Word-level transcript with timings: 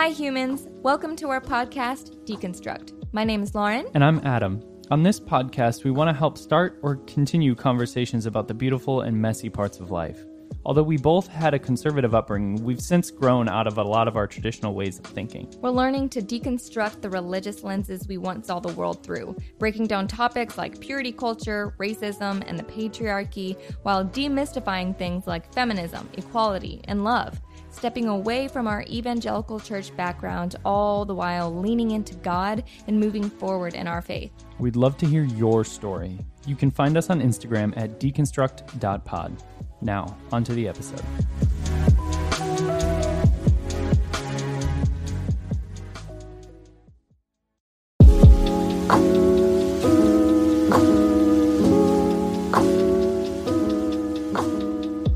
Hi, 0.00 0.08
humans. 0.08 0.66
Welcome 0.82 1.14
to 1.16 1.28
our 1.28 1.42
podcast, 1.42 2.24
Deconstruct. 2.24 3.12
My 3.12 3.22
name 3.22 3.42
is 3.42 3.54
Lauren. 3.54 3.86
And 3.92 4.02
I'm 4.02 4.18
Adam. 4.24 4.62
On 4.90 5.02
this 5.02 5.20
podcast, 5.20 5.84
we 5.84 5.90
want 5.90 6.08
to 6.08 6.18
help 6.18 6.38
start 6.38 6.80
or 6.82 6.96
continue 7.04 7.54
conversations 7.54 8.24
about 8.24 8.48
the 8.48 8.54
beautiful 8.54 9.02
and 9.02 9.20
messy 9.20 9.50
parts 9.50 9.78
of 9.78 9.90
life. 9.90 10.24
Although 10.64 10.84
we 10.84 10.96
both 10.96 11.26
had 11.26 11.52
a 11.52 11.58
conservative 11.58 12.14
upbringing, 12.14 12.64
we've 12.64 12.80
since 12.80 13.10
grown 13.10 13.46
out 13.46 13.66
of 13.66 13.76
a 13.76 13.82
lot 13.82 14.08
of 14.08 14.16
our 14.16 14.26
traditional 14.26 14.74
ways 14.74 14.98
of 14.98 15.04
thinking. 15.04 15.52
We're 15.60 15.68
learning 15.68 16.08
to 16.10 16.22
deconstruct 16.22 17.02
the 17.02 17.10
religious 17.10 17.62
lenses 17.62 18.08
we 18.08 18.16
once 18.16 18.46
saw 18.46 18.58
the 18.58 18.72
world 18.72 19.02
through, 19.02 19.36
breaking 19.58 19.86
down 19.86 20.08
topics 20.08 20.56
like 20.56 20.80
purity 20.80 21.12
culture, 21.12 21.74
racism, 21.78 22.42
and 22.46 22.58
the 22.58 22.64
patriarchy, 22.64 23.60
while 23.82 24.02
demystifying 24.02 24.96
things 24.96 25.26
like 25.26 25.52
feminism, 25.52 26.08
equality, 26.14 26.80
and 26.84 27.04
love. 27.04 27.38
Stepping 27.70 28.08
away 28.08 28.48
from 28.48 28.66
our 28.66 28.82
evangelical 28.88 29.60
church 29.60 29.96
background, 29.96 30.56
all 30.64 31.04
the 31.04 31.14
while 31.14 31.54
leaning 31.54 31.92
into 31.92 32.14
God 32.16 32.64
and 32.86 32.98
moving 32.98 33.30
forward 33.30 33.74
in 33.74 33.86
our 33.86 34.02
faith. 34.02 34.32
We'd 34.58 34.76
love 34.76 34.96
to 34.98 35.06
hear 35.06 35.24
your 35.24 35.64
story. 35.64 36.18
You 36.46 36.56
can 36.56 36.70
find 36.70 36.96
us 36.96 37.10
on 37.10 37.20
Instagram 37.20 37.72
at 37.76 38.00
deconstruct.pod. 38.00 39.42
Now, 39.80 40.16
onto 40.32 40.54
the 40.54 40.68
episode. 40.68 41.00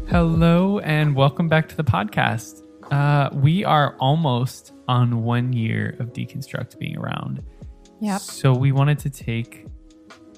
Hello, 0.08 0.63
and 1.04 1.14
welcome 1.14 1.50
back 1.50 1.68
to 1.68 1.76
the 1.76 1.84
podcast. 1.84 2.62
Uh, 2.90 3.28
we 3.34 3.62
are 3.62 3.94
almost 3.98 4.72
on 4.88 5.22
one 5.22 5.52
year 5.52 5.96
of 6.00 6.14
Deconstruct 6.14 6.78
being 6.78 6.96
around. 6.96 7.42
Yep. 8.00 8.22
So 8.22 8.54
we 8.54 8.72
wanted 8.72 8.98
to 9.00 9.10
take 9.10 9.66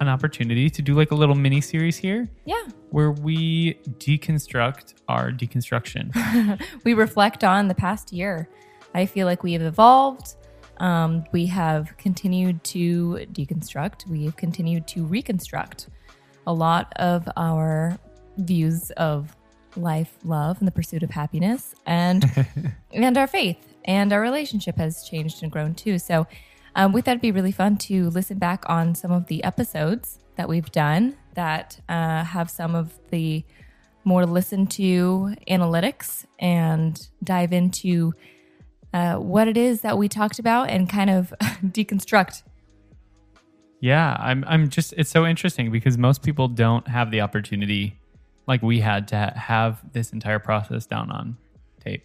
an 0.01 0.09
opportunity 0.09 0.69
to 0.69 0.83
do 0.83 0.95
like 0.95 1.13
a 1.13 1.15
little 1.15 1.37
mini 1.37 1.61
series 1.61 1.97
here 1.97 2.29
Yeah. 2.47 2.61
where 2.91 3.13
we 3.13 3.75
deconstruct 3.99 4.95
our 5.07 5.31
deconstruction. 5.31 6.61
we 6.85 6.95
reflect 6.95 7.45
on 7.45 7.69
the 7.69 7.75
past 7.77 8.13
year. 8.13 8.49
I 8.93 9.07
feel 9.07 9.29
like 9.29 9.45
we 9.45 9.53
have 9.53 9.63
evolved. 9.63 10.35
Um, 10.79 11.23
we 11.31 11.47
have 11.47 11.97
continued 11.97 12.65
to 12.65 13.25
deconstruct. 13.33 14.09
We 14.09 14.25
have 14.25 14.37
continued 14.37 14.89
to 14.89 15.05
reconstruct 15.07 15.91
a 16.45 16.53
lot 16.53 16.93
of 16.97 17.29
our 17.37 17.97
views 18.39 18.91
of 18.97 19.33
life, 19.77 20.17
love, 20.25 20.59
and 20.59 20.67
the 20.67 20.73
pursuit 20.73 21.03
of 21.03 21.11
happiness, 21.11 21.75
and 21.87 22.25
and 22.93 23.17
our 23.17 23.27
faith 23.27 23.75
and 23.85 24.13
our 24.13 24.21
relationship 24.21 24.77
has 24.77 25.05
changed 25.05 25.43
and 25.43 25.51
grown 25.51 25.75
too. 25.75 25.99
So 25.99 26.27
um, 26.75 26.93
we 26.93 27.01
thought 27.01 27.13
it'd 27.13 27.23
be 27.23 27.33
really 27.33 27.53
fun 27.53 27.77
to 27.79 28.11
listen 28.11 28.39
back 28.39 28.69
on 28.69 28.95
some 28.95 29.11
of 29.11 29.27
the 29.27 29.43
episodes 29.45 30.19
that 30.37 30.49
we've 30.49 30.71
done 30.71 31.17
that 31.35 31.81
uh, 31.89 32.25
have 32.25 32.51
some 32.51 32.75
of 32.75 32.99
the 33.11 33.45
more 34.05 34.27
listened 34.27 34.71
to 34.71 35.35
analytics 35.49 36.25
and 36.39 37.09
dive 37.25 37.53
into 37.53 38.13
uh, 38.93 39.17
what 39.17 39.49
it 39.49 39.57
is 39.57 39.81
that 39.81 39.99
we 39.99 40.09
talked 40.09 40.39
about 40.39 40.71
and 40.71 40.89
kind 40.89 41.11
of 41.11 41.35
deconstruct. 41.41 42.43
yeah, 43.81 44.17
I'm 44.19 44.45
I'm 44.47 44.69
just 44.69 44.95
it's 44.97 45.11
so 45.11 45.27
interesting 45.27 45.71
because 45.71 45.99
most 45.99 46.23
people 46.23 46.49
don't 46.49 46.87
have 46.89 47.11
the 47.11 47.21
opportunity 47.21 47.99
like 48.47 48.63
we 48.63 48.81
had 48.81 49.09
to 49.09 49.17
ha- 49.17 49.39
have 49.39 49.93
this 49.93 50.13
entire 50.13 50.39
process 50.39 50.87
down 50.87 51.11
on 51.11 51.37
tape. 51.85 52.05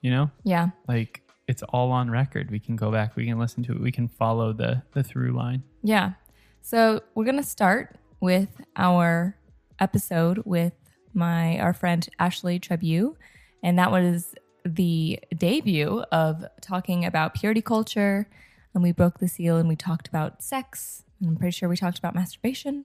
You 0.00 0.10
know? 0.10 0.30
Yeah. 0.44 0.70
Like 0.86 1.22
it's 1.46 1.62
all 1.62 1.90
on 1.90 2.10
record. 2.10 2.50
We 2.50 2.60
can 2.60 2.76
go 2.76 2.92
back, 2.92 3.16
we 3.16 3.26
can 3.26 3.38
listen 3.38 3.62
to 3.64 3.72
it, 3.72 3.80
we 3.80 3.92
can 3.92 4.08
follow 4.08 4.52
the 4.52 4.82
the 4.92 5.02
through 5.02 5.32
line. 5.32 5.62
Yeah. 5.82 6.12
So 6.60 7.02
we're 7.14 7.24
gonna 7.24 7.42
start 7.42 7.96
with 8.20 8.48
our 8.76 9.36
episode 9.80 10.42
with 10.44 10.74
my 11.14 11.58
our 11.58 11.72
friend 11.72 12.06
Ashley 12.18 12.60
Trebu, 12.60 13.16
and 13.62 13.78
that 13.78 13.90
was 13.90 14.34
the 14.64 15.18
debut 15.36 16.04
of 16.12 16.44
talking 16.60 17.04
about 17.04 17.34
purity 17.34 17.62
culture, 17.62 18.28
and 18.74 18.82
we 18.82 18.92
broke 18.92 19.18
the 19.18 19.28
seal 19.28 19.56
and 19.56 19.68
we 19.68 19.76
talked 19.76 20.08
about 20.08 20.42
sex. 20.42 21.04
I'm 21.24 21.36
pretty 21.36 21.52
sure 21.52 21.68
we 21.68 21.76
talked 21.76 21.98
about 21.98 22.14
masturbation. 22.14 22.84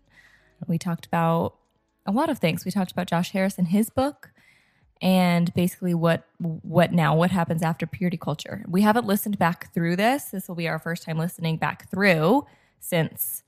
We 0.65 0.77
talked 0.77 1.05
about 1.05 1.55
a 2.05 2.11
lot 2.11 2.29
of 2.29 2.39
things. 2.39 2.65
We 2.65 2.71
talked 2.71 2.91
about 2.91 3.07
Josh 3.07 3.31
Harris 3.31 3.57
and 3.57 3.67
his 3.67 3.89
book 3.89 4.31
and 5.01 5.53
basically 5.53 5.93
what 5.93 6.25
what 6.37 6.91
now 6.93 7.15
what 7.15 7.31
happens 7.31 7.61
after 7.61 7.85
purity 7.85 8.17
culture. 8.17 8.63
We 8.67 8.81
haven't 8.81 9.05
listened 9.05 9.37
back 9.37 9.73
through 9.73 9.95
this. 9.97 10.25
This 10.25 10.47
will 10.47 10.55
be 10.55 10.67
our 10.67 10.79
first 10.79 11.03
time 11.03 11.17
listening 11.17 11.57
back 11.57 11.89
through 11.89 12.45
since 12.79 13.43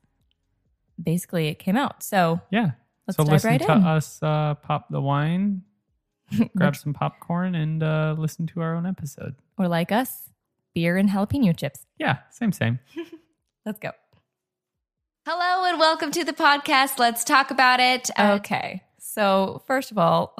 basically 1.01 1.47
it 1.47 1.59
came 1.59 1.77
out. 1.77 2.03
So 2.03 2.41
Yeah. 2.51 2.71
Let's 3.07 3.17
so 3.17 3.23
dive 3.23 3.33
listen 3.33 3.49
right 3.51 3.61
to 3.61 3.71
in. 3.73 3.83
us 3.83 4.19
uh, 4.23 4.55
pop 4.55 4.89
the 4.89 4.99
wine, 4.99 5.61
grab 6.57 6.75
some 6.75 6.93
popcorn, 6.93 7.53
and 7.53 7.83
uh, 7.83 8.15
listen 8.17 8.47
to 8.47 8.61
our 8.61 8.73
own 8.73 8.87
episode. 8.87 9.35
or 9.59 9.67
like 9.67 9.91
us, 9.91 10.29
beer 10.73 10.97
and 10.97 11.09
jalapeno 11.09 11.55
chips. 11.55 11.85
Yeah, 11.99 12.17
same, 12.31 12.51
same. 12.51 12.79
Let's 13.65 13.77
go. 13.79 13.91
Hello 15.25 15.65
and 15.67 15.79
welcome 15.79 16.11
to 16.11 16.23
the 16.23 16.33
podcast. 16.33 16.99
Let's 16.99 17.23
talk 17.23 17.49
about 17.49 17.79
it. 17.79 18.11
Uh, 18.15 18.37
okay. 18.39 18.83
So, 18.99 19.63
first 19.65 19.89
of 19.89 19.97
all, 19.97 20.35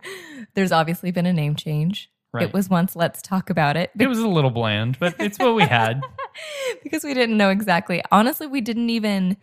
there's 0.54 0.70
obviously 0.70 1.10
been 1.12 1.24
a 1.24 1.32
name 1.32 1.56
change. 1.56 2.10
Right. 2.32 2.44
It 2.44 2.52
was 2.52 2.68
once 2.68 2.94
Let's 2.94 3.22
Talk 3.22 3.48
About 3.48 3.78
It 3.78 3.90
It 3.98 4.06
was 4.06 4.18
a 4.18 4.28
little 4.28 4.50
bland, 4.50 4.98
but 5.00 5.14
it's 5.18 5.38
what 5.38 5.54
we 5.54 5.62
had. 5.62 6.02
because 6.82 7.04
we 7.04 7.14
didn't 7.14 7.38
know 7.38 7.48
exactly. 7.48 8.02
Honestly, 8.12 8.46
we 8.46 8.60
didn't 8.60 8.90
even 8.90 9.38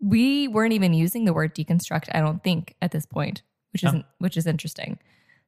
we 0.00 0.46
weren't 0.46 0.72
even 0.72 0.94
using 0.94 1.24
the 1.24 1.32
word 1.32 1.52
deconstruct, 1.52 2.08
I 2.14 2.20
don't 2.20 2.44
think, 2.44 2.76
at 2.80 2.92
this 2.92 3.06
point, 3.06 3.42
which 3.72 3.84
Oh. 3.84 3.88
isn't 3.88 4.04
which 4.18 4.36
is 4.36 4.46
interesting. 4.46 5.00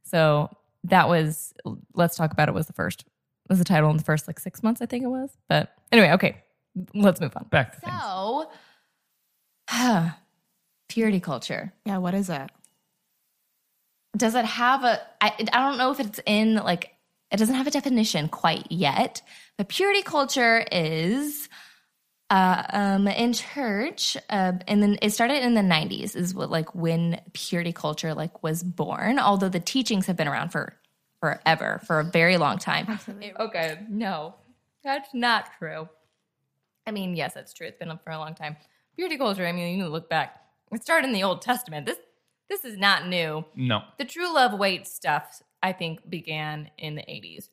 So 0.02 0.50
that 0.82 1.08
was 1.08 1.54
let's 1.94 2.16
talk 2.16 2.32
about 2.32 2.48
it 2.48 2.54
was 2.54 2.66
the 2.66 2.72
first 2.72 3.04
was 3.48 3.60
the 3.60 3.64
title 3.64 3.88
in 3.90 3.96
the 3.98 4.02
first 4.02 4.26
like 4.26 4.40
six 4.40 4.64
months, 4.64 4.82
I 4.82 4.86
think 4.86 5.04
it 5.04 5.08
was. 5.08 5.30
But 5.48 5.72
anyway, 5.92 6.10
okay. 6.14 6.42
Let's 6.92 7.20
move 7.20 7.36
on. 7.36 7.46
Back 7.50 7.74
to 7.74 7.80
things. 7.80 7.94
Purity 10.88 11.20
culture. 11.20 11.72
Yeah, 11.84 11.98
what 11.98 12.14
is 12.14 12.31
it? 12.31 12.50
Does 14.16 14.34
it 14.34 14.44
have 14.44 14.84
a 14.84 15.00
I, 15.20 15.32
I 15.53 15.60
don't 15.60 15.78
know 15.78 15.92
if 15.92 16.00
it's 16.00 16.20
in 16.26 16.56
like 16.56 16.94
it 17.31 17.36
doesn't 17.36 17.54
have 17.54 17.66
a 17.66 17.70
definition 17.70 18.28
quite 18.28 18.70
yet, 18.70 19.22
but 19.56 19.69
purity 19.69 20.03
culture 20.03 20.64
is 20.72 21.48
uh, 22.28 22.62
um, 22.72 23.08
in 23.08 23.32
church, 23.32 24.16
uh, 24.31 24.53
and 24.66 24.82
then 24.82 24.98
it 25.00 25.10
started 25.10 25.44
in 25.44 25.54
the 25.54 25.60
'90s. 25.60 26.16
Is 26.16 26.34
what 26.34 26.50
like 26.50 26.75
when 26.75 27.20
purity 27.32 27.72
culture 27.72 28.14
like 28.14 28.42
was 28.42 28.64
born. 28.64 29.19
Although 29.19 29.48
the 29.48 29.60
teachings 29.60 30.06
have 30.06 30.16
been 30.16 30.28
around 30.28 30.50
for 30.50 30.75
forever, 31.20 31.81
for 31.87 32.00
a 32.00 32.04
very 32.04 32.37
long 32.37 32.58
time. 32.58 32.87
Absolutely. 32.88 33.32
Okay, 33.38 33.78
no, 33.88 34.34
that's 34.82 35.14
not 35.14 35.50
true. 35.58 35.88
I 36.87 36.91
mean, 36.91 37.14
yes, 37.14 37.34
that's 37.34 37.52
true. 37.52 37.66
It's 37.66 37.78
been 37.78 37.91
up 37.91 38.02
for 38.02 38.10
a 38.10 38.19
long 38.19 38.34
time. 38.34 38.56
Purity 38.96 39.16
culture. 39.16 39.46
I 39.46 39.52
mean, 39.52 39.78
you 39.78 39.86
look 39.88 40.08
back. 40.08 40.36
It 40.72 40.82
started 40.82 41.06
in 41.08 41.12
the 41.12 41.22
Old 41.22 41.42
Testament. 41.42 41.86
This 41.86 41.98
this 42.48 42.64
is 42.64 42.76
not 42.76 43.06
new. 43.06 43.44
No. 43.54 43.82
The 43.98 44.04
True 44.04 44.32
Love 44.34 44.58
Waits 44.58 44.92
stuff, 44.92 45.40
I 45.62 45.72
think, 45.72 46.08
began 46.08 46.70
in 46.78 46.96
the 46.96 47.02
'80s, 47.02 47.48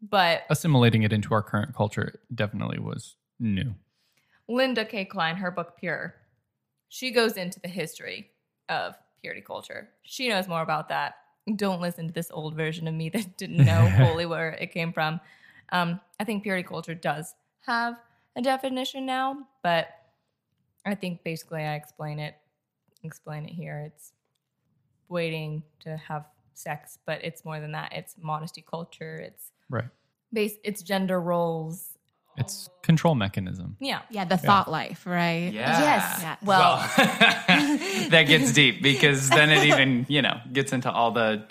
but 0.00 0.42
Assimilating 0.50 1.02
it 1.02 1.12
into 1.12 1.34
our 1.34 1.42
current 1.42 1.74
culture 1.74 2.20
definitely 2.34 2.78
was 2.78 3.16
new. 3.38 3.74
Linda 4.48 4.84
Kay 4.84 5.04
Klein, 5.04 5.36
her 5.36 5.50
book 5.50 5.74
Pure, 5.78 6.14
she 6.88 7.10
goes 7.10 7.36
into 7.36 7.60
the 7.60 7.68
history 7.68 8.30
of 8.68 8.94
purity 9.20 9.40
culture. 9.40 9.88
She 10.02 10.28
knows 10.28 10.48
more 10.48 10.62
about 10.62 10.88
that. 10.90 11.16
Don't 11.56 11.80
listen 11.80 12.06
to 12.06 12.12
this 12.12 12.30
old 12.30 12.54
version 12.54 12.86
of 12.86 12.94
me 12.94 13.08
that 13.10 13.36
didn't 13.36 13.64
know 13.64 13.90
fully 13.98 14.26
where 14.26 14.50
it 14.52 14.72
came 14.72 14.92
from. 14.92 15.20
Um, 15.72 16.00
I 16.20 16.24
think 16.24 16.42
purity 16.42 16.62
culture 16.62 16.94
does 16.94 17.34
have 17.66 17.96
a 18.36 18.42
definition 18.42 19.06
now, 19.06 19.38
but 19.62 19.88
I 20.86 20.94
think 20.94 21.22
basically 21.24 21.62
I 21.62 21.74
explain 21.74 22.18
it 22.18 22.34
explain 23.02 23.44
it 23.44 23.52
here. 23.52 23.80
It's 23.86 24.12
waiting 25.08 25.62
to 25.80 25.96
have 25.96 26.24
sex, 26.54 26.98
but 27.06 27.22
it's 27.22 27.44
more 27.44 27.60
than 27.60 27.72
that. 27.72 27.92
It's 27.92 28.16
modesty 28.20 28.62
culture. 28.62 29.16
It's 29.18 29.52
Right. 29.68 29.84
base. 30.32 30.54
It's 30.64 30.82
gender 30.82 31.20
roles. 31.20 31.90
It's 32.36 32.68
control 32.82 33.14
mechanism. 33.14 33.76
Yeah. 33.78 34.00
Yeah, 34.10 34.24
the 34.24 34.36
thought 34.36 34.68
life, 34.70 35.06
right? 35.06 35.52
Yes. 35.52 36.18
Yeah. 36.20 36.36
Well, 36.42 36.76
that 36.96 38.24
gets 38.26 38.52
deep 38.52 38.82
because 38.82 39.28
then 39.30 39.50
it 39.50 39.64
even, 39.66 40.06
you 40.08 40.20
know, 40.22 40.40
gets 40.52 40.72
into 40.72 40.90
all 40.90 41.12
the 41.12 41.46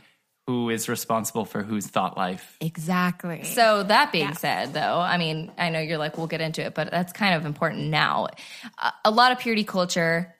who 0.47 0.69
is 0.69 0.89
responsible 0.89 1.45
for 1.45 1.63
whose 1.63 1.87
thought 1.87 2.17
life. 2.17 2.57
Exactly. 2.59 3.43
So 3.43 3.83
that 3.83 4.11
being 4.11 4.33
said, 4.33 4.73
though, 4.73 4.99
I 4.99 5.17
mean, 5.17 5.51
I 5.57 5.69
know 5.69 5.79
you're 5.79 5.97
like, 5.97 6.17
we'll 6.17 6.27
get 6.27 6.41
into 6.41 6.61
it, 6.61 6.75
but 6.75 6.91
that's 6.91 7.13
kind 7.13 7.35
of 7.35 7.45
important 7.45 7.87
now. 7.89 8.27
A, 8.81 8.93
a 9.05 9.11
lot 9.11 9.31
of 9.31 9.39
purity 9.39 9.63
culture, 9.63 10.35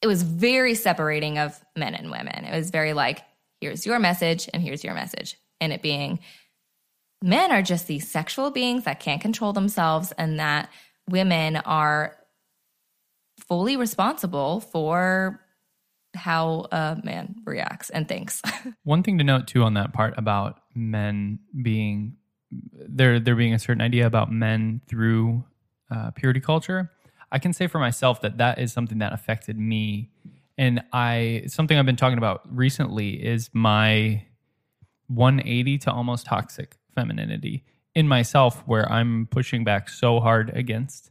it 0.00 0.06
was 0.06 0.22
very 0.22 0.74
separating 0.74 1.38
of 1.38 1.60
men 1.76 1.94
and 1.94 2.10
women. 2.10 2.44
It 2.44 2.56
was 2.56 2.70
very 2.70 2.94
like, 2.94 3.22
here's 3.60 3.84
your 3.84 3.98
message 3.98 4.48
and 4.54 4.62
here's 4.62 4.82
your 4.82 4.94
message, 4.94 5.36
and 5.60 5.72
it 5.72 5.82
being 5.82 6.20
men 7.22 7.52
are 7.52 7.60
just 7.60 7.86
these 7.86 8.10
sexual 8.10 8.50
beings 8.50 8.84
that 8.84 8.98
can't 8.98 9.20
control 9.20 9.52
themselves 9.52 10.10
and 10.16 10.40
that 10.40 10.70
women 11.06 11.56
are 11.56 12.16
fully 13.46 13.76
responsible 13.76 14.60
for 14.60 15.40
how 16.14 16.66
a 16.72 16.98
man 17.04 17.36
reacts 17.44 17.90
and 17.90 18.08
thinks. 18.08 18.42
One 18.84 19.02
thing 19.02 19.18
to 19.18 19.24
note 19.24 19.46
too 19.46 19.62
on 19.62 19.74
that 19.74 19.92
part 19.92 20.14
about 20.16 20.60
men 20.74 21.38
being 21.62 22.16
there, 22.50 23.20
there 23.20 23.36
being 23.36 23.54
a 23.54 23.58
certain 23.58 23.80
idea 23.80 24.06
about 24.06 24.32
men 24.32 24.80
through 24.88 25.44
uh, 25.90 26.10
purity 26.12 26.40
culture. 26.40 26.90
I 27.32 27.38
can 27.38 27.52
say 27.52 27.66
for 27.66 27.78
myself 27.78 28.20
that 28.22 28.38
that 28.38 28.58
is 28.58 28.72
something 28.72 28.98
that 28.98 29.12
affected 29.12 29.58
me, 29.58 30.10
and 30.58 30.82
I 30.92 31.44
something 31.46 31.78
I've 31.78 31.86
been 31.86 31.96
talking 31.96 32.18
about 32.18 32.42
recently 32.50 33.24
is 33.24 33.50
my 33.52 34.24
180 35.06 35.78
to 35.78 35.92
almost 35.92 36.26
toxic 36.26 36.76
femininity 36.94 37.64
in 37.94 38.08
myself, 38.08 38.62
where 38.66 38.90
I'm 38.90 39.28
pushing 39.30 39.62
back 39.62 39.88
so 39.88 40.20
hard 40.20 40.50
against 40.54 41.10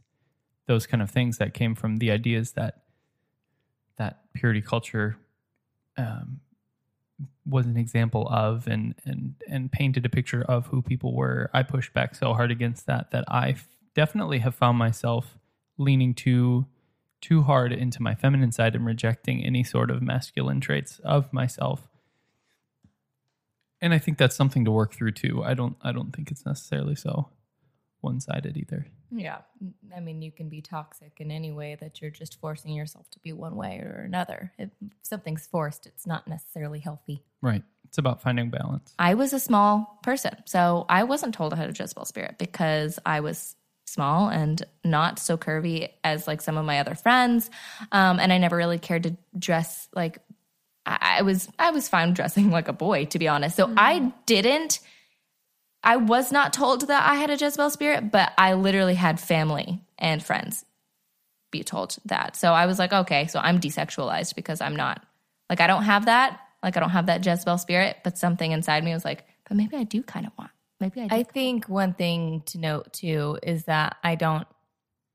those 0.66 0.86
kind 0.86 1.02
of 1.02 1.10
things 1.10 1.38
that 1.38 1.54
came 1.54 1.74
from 1.74 1.96
the 1.96 2.10
ideas 2.10 2.52
that 2.52 2.82
that 2.82 2.82
purity 4.34 4.60
culture 4.60 5.16
um, 5.96 6.40
was 7.46 7.66
an 7.66 7.76
example 7.76 8.28
of 8.28 8.66
and 8.66 8.94
and 9.04 9.34
and 9.48 9.72
painted 9.72 10.06
a 10.06 10.08
picture 10.08 10.42
of 10.42 10.68
who 10.68 10.82
people 10.82 11.14
were. 11.14 11.50
I 11.52 11.62
pushed 11.62 11.92
back 11.92 12.14
so 12.14 12.34
hard 12.34 12.50
against 12.50 12.86
that 12.86 13.10
that 13.10 13.24
I 13.28 13.50
f- 13.50 13.68
definitely 13.94 14.38
have 14.38 14.54
found 14.54 14.78
myself 14.78 15.38
leaning 15.78 16.14
too 16.14 16.66
too 17.20 17.42
hard 17.42 17.72
into 17.72 18.02
my 18.02 18.14
feminine 18.14 18.52
side 18.52 18.74
and 18.74 18.86
rejecting 18.86 19.44
any 19.44 19.62
sort 19.62 19.90
of 19.90 20.00
masculine 20.00 20.60
traits 20.60 21.00
of 21.04 21.32
myself. 21.32 21.86
And 23.82 23.92
I 23.92 23.98
think 23.98 24.16
that's 24.16 24.36
something 24.36 24.64
to 24.64 24.70
work 24.70 24.94
through 24.94 25.12
too. 25.12 25.42
I 25.44 25.54
don't 25.54 25.76
I 25.82 25.92
don't 25.92 26.14
think 26.14 26.30
it's 26.30 26.46
necessarily 26.46 26.94
so 26.94 27.28
one-sided 28.00 28.56
either. 28.56 28.86
yeah. 29.10 29.38
I 29.94 30.00
mean, 30.00 30.22
you 30.22 30.30
can 30.30 30.48
be 30.48 30.60
toxic 30.60 31.12
in 31.18 31.30
any 31.30 31.52
way 31.52 31.76
that 31.80 32.00
you're 32.00 32.10
just 32.10 32.40
forcing 32.40 32.72
yourself 32.72 33.10
to 33.10 33.18
be 33.20 33.32
one 33.32 33.56
way 33.56 33.78
or 33.78 34.02
another. 34.06 34.52
If 34.58 34.70
something's 35.02 35.46
forced, 35.46 35.86
it's 35.86 36.06
not 36.06 36.26
necessarily 36.28 36.78
healthy. 36.80 37.22
Right. 37.42 37.62
It's 37.84 37.98
about 37.98 38.22
finding 38.22 38.50
balance. 38.50 38.94
I 38.98 39.14
was 39.14 39.32
a 39.32 39.40
small 39.40 39.98
person. 40.02 40.36
So 40.46 40.86
I 40.88 41.04
wasn't 41.04 41.34
told 41.34 41.52
I 41.52 41.56
had 41.56 41.70
a 41.70 41.72
Jezebel 41.72 42.04
spirit 42.04 42.36
because 42.38 42.98
I 43.04 43.20
was 43.20 43.56
small 43.86 44.28
and 44.28 44.62
not 44.84 45.18
so 45.18 45.36
curvy 45.36 45.90
as 46.04 46.26
like 46.26 46.40
some 46.40 46.56
of 46.56 46.64
my 46.64 46.78
other 46.78 46.94
friends. 46.94 47.50
Um, 47.90 48.20
and 48.20 48.32
I 48.32 48.38
never 48.38 48.56
really 48.56 48.78
cared 48.78 49.02
to 49.04 49.16
dress 49.36 49.88
like 49.94 50.20
I, 50.86 51.18
I 51.18 51.22
was 51.22 51.48
I 51.58 51.70
was 51.70 51.88
fine 51.88 52.14
dressing 52.14 52.50
like 52.58 52.68
a 52.68 52.72
boy, 52.72 53.06
to 53.06 53.18
be 53.18 53.28
honest. 53.28 53.56
So 53.56 53.72
I 53.76 54.12
didn't 54.26 54.80
I 55.82 55.96
was 55.96 56.30
not 56.30 56.52
told 56.52 56.88
that 56.88 57.08
I 57.08 57.14
had 57.16 57.30
a 57.30 57.36
Jezebel 57.36 57.70
spirit, 57.70 58.10
but 58.10 58.32
I 58.36 58.54
literally 58.54 58.94
had 58.94 59.18
family 59.18 59.80
and 59.98 60.22
friends 60.22 60.64
be 61.50 61.64
told 61.64 61.96
that. 62.04 62.36
So 62.36 62.52
I 62.52 62.66
was 62.66 62.78
like, 62.78 62.92
okay, 62.92 63.26
so 63.26 63.40
I'm 63.40 63.60
desexualized 63.60 64.34
because 64.34 64.60
I'm 64.60 64.76
not 64.76 65.04
like 65.48 65.60
I 65.60 65.66
don't 65.66 65.84
have 65.84 66.06
that. 66.06 66.40
Like 66.62 66.76
I 66.76 66.80
don't 66.80 66.90
have 66.90 67.06
that 67.06 67.24
Jezebel 67.24 67.58
spirit, 67.58 67.98
but 68.04 68.18
something 68.18 68.52
inside 68.52 68.84
me 68.84 68.92
was 68.92 69.04
like, 69.04 69.24
but 69.48 69.56
maybe 69.56 69.76
I 69.76 69.84
do 69.84 70.02
kind 70.02 70.26
of 70.26 70.32
want. 70.38 70.50
Maybe 70.78 71.00
I 71.00 71.08
do. 71.08 71.14
I 71.14 71.18
I, 71.18 71.22
think 71.24 71.68
one 71.68 71.94
thing 71.94 72.42
to 72.46 72.58
note 72.58 72.92
too 72.92 73.38
is 73.42 73.64
that 73.64 73.96
I 74.04 74.14
don't, 74.14 74.46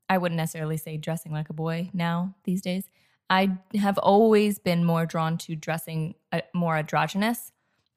I 0.08 0.18
wouldn't 0.18 0.36
necessarily 0.36 0.76
say 0.76 0.96
dressing 0.96 1.32
like 1.32 1.48
a 1.48 1.54
boy 1.54 1.90
now 1.92 2.34
these 2.44 2.60
days. 2.60 2.88
I 3.30 3.56
have 3.74 3.98
always 3.98 4.58
been 4.58 4.84
more 4.84 5.06
drawn 5.06 5.38
to 5.38 5.56
dressing 5.56 6.14
uh, 6.32 6.42
more 6.54 6.76
androgynous. 6.76 7.50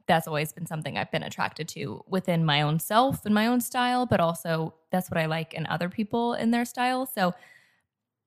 That's 0.10 0.28
always 0.28 0.52
been 0.52 0.66
something 0.66 0.98
I've 0.98 1.12
been 1.12 1.24
attracted 1.24 1.70
to 1.70 2.04
within 2.08 2.44
my 2.44 2.64
own 2.64 2.80
self 2.80 3.26
and 3.26 3.34
my 3.34 3.48
own 3.48 3.62
style, 3.62 4.06
but 4.06 4.20
also 4.20 4.74
that's 4.92 5.10
what 5.10 5.18
I 5.18 5.28
like 5.28 5.54
in 5.54 5.66
other 5.68 5.88
people 5.88 6.34
in 6.34 6.52
their 6.52 6.66
style. 6.66 7.06
So, 7.06 7.34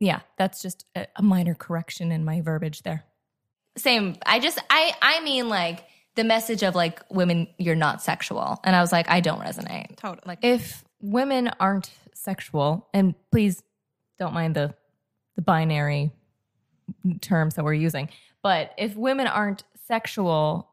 yeah, 0.00 0.20
that's 0.38 0.62
just 0.62 0.86
a, 0.94 1.06
a 1.16 1.22
minor 1.22 1.54
correction 1.54 2.10
in 2.10 2.24
my 2.24 2.40
verbiage 2.40 2.82
there. 2.82 3.04
same. 3.76 4.16
I 4.24 4.38
just 4.38 4.58
I 4.70 4.92
I 5.02 5.20
mean 5.20 5.48
like 5.48 5.84
the 6.14 6.24
message 6.24 6.62
of 6.62 6.74
like 6.74 7.00
women 7.10 7.48
you're 7.58 7.74
not 7.74 8.02
sexual. 8.02 8.60
And 8.64 8.76
I 8.76 8.80
was 8.80 8.92
like 8.92 9.08
I 9.10 9.20
don't 9.20 9.40
resonate. 9.40 9.96
Totally. 9.96 10.22
Like 10.26 10.38
if 10.42 10.84
women 11.00 11.50
aren't 11.60 11.90
sexual, 12.14 12.88
and 12.94 13.14
please 13.30 13.62
don't 14.18 14.34
mind 14.34 14.54
the 14.54 14.74
the 15.36 15.42
binary 15.42 16.12
terms 17.20 17.54
that 17.54 17.64
we're 17.64 17.74
using, 17.74 18.08
but 18.42 18.72
if 18.78 18.94
women 18.96 19.26
aren't 19.26 19.64
sexual, 19.86 20.68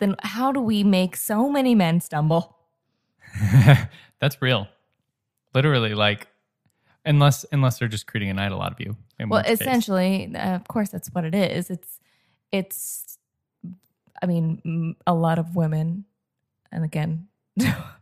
then 0.00 0.16
how 0.22 0.50
do 0.50 0.60
we 0.60 0.82
make 0.82 1.16
so 1.16 1.48
many 1.48 1.74
men 1.74 2.00
stumble? 2.00 2.56
That's 4.20 4.42
real. 4.42 4.66
Literally, 5.54 5.94
like 5.94 6.28
unless 7.04 7.44
unless 7.52 7.78
they're 7.78 7.88
just 7.88 8.06
creating 8.06 8.30
an 8.30 8.38
idol 8.38 8.62
out 8.62 8.72
of 8.72 8.80
you. 8.80 8.96
Well, 9.26 9.42
essentially, 9.46 10.32
uh, 10.34 10.54
of 10.54 10.66
course, 10.66 10.88
that's 10.90 11.08
what 11.08 11.24
it 11.24 11.34
is. 11.34 11.70
It's 11.70 12.00
it's. 12.52 13.18
I 14.22 14.26
mean, 14.26 14.96
a 15.06 15.14
lot 15.14 15.38
of 15.38 15.56
women, 15.56 16.04
and 16.70 16.84
again, 16.84 17.28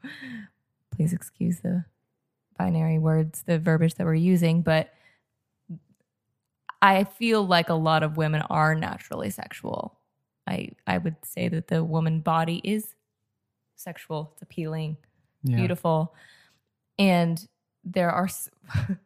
please 0.97 1.13
excuse 1.13 1.61
the 1.61 1.85
binary 2.59 2.99
words, 2.99 3.43
the 3.43 3.59
verbiage 3.59 3.95
that 3.95 4.05
we're 4.05 4.15
using, 4.15 4.63
but 4.63 4.93
I 6.83 7.05
feel 7.05 7.47
like 7.47 7.69
a 7.69 7.75
lot 7.75 8.03
of 8.03 8.17
women 8.17 8.43
are 8.43 8.75
naturally 8.75 9.31
sexual. 9.31 9.98
I 10.49 10.71
I 10.87 10.99
would 10.99 11.17
say 11.25 11.49
that 11.49 11.69
the 11.69 11.85
woman 11.85 12.21
body 12.21 12.61
is 12.65 12.95
sexual. 13.77 14.31
It's 14.33 14.43
appealing, 14.43 14.97
Yeah. 15.43 15.57
beautiful, 15.57 16.15
and 16.99 17.47
there 17.85 18.11
are. 18.11 18.29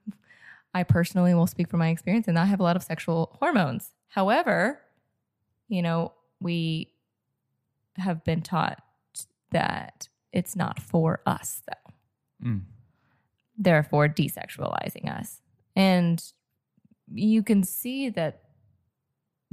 I 0.74 0.84
personally 0.84 1.34
will 1.34 1.46
speak 1.46 1.68
from 1.68 1.80
my 1.80 1.88
experience, 1.88 2.28
and 2.28 2.38
I 2.38 2.46
have 2.46 2.60
a 2.60 2.62
lot 2.62 2.76
of 2.76 2.82
sexual 2.82 3.36
hormones. 3.40 3.90
However, 4.08 4.80
you 5.68 5.82
know, 5.82 6.12
we 6.40 6.92
have 7.96 8.24
been 8.24 8.40
taught 8.40 8.82
that 9.50 10.08
it's 10.32 10.56
not 10.56 10.80
for 10.80 11.20
us, 11.26 11.62
though 11.66 11.92
Mm. 12.48 12.62
therefore 13.56 14.08
desexualizing 14.08 15.08
us. 15.08 15.40
And 15.76 16.24
you 17.14 17.42
can 17.42 17.62
see 17.62 18.08
that 18.08 18.42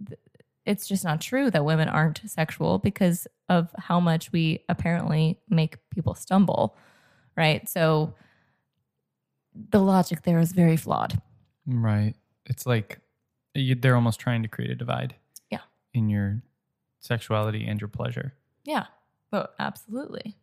th- 0.07 0.19
it's 0.65 0.87
just 0.87 1.03
not 1.03 1.21
true 1.21 1.49
that 1.51 1.65
women 1.65 1.87
aren't 1.87 2.21
sexual 2.29 2.77
because 2.77 3.27
of 3.47 3.69
how 3.77 3.99
much 3.99 4.31
we 4.31 4.63
apparently 4.69 5.39
make 5.49 5.77
people 5.89 6.13
stumble, 6.13 6.75
right? 7.35 7.67
So 7.67 8.13
the 9.71 9.79
logic 9.79 10.23
there 10.23 10.39
is 10.39 10.51
very 10.51 10.77
flawed. 10.77 11.19
Right. 11.65 12.13
It's 12.45 12.65
like 12.65 12.99
you, 13.53 13.75
they're 13.75 13.95
almost 13.95 14.19
trying 14.19 14.43
to 14.43 14.47
create 14.47 14.71
a 14.71 14.75
divide. 14.75 15.15
Yeah. 15.49 15.61
In 15.93 16.09
your 16.09 16.43
sexuality 16.99 17.65
and 17.65 17.79
your 17.79 17.87
pleasure. 17.87 18.33
Yeah. 18.63 18.85
Oh, 19.31 19.47
absolutely. 19.57 20.37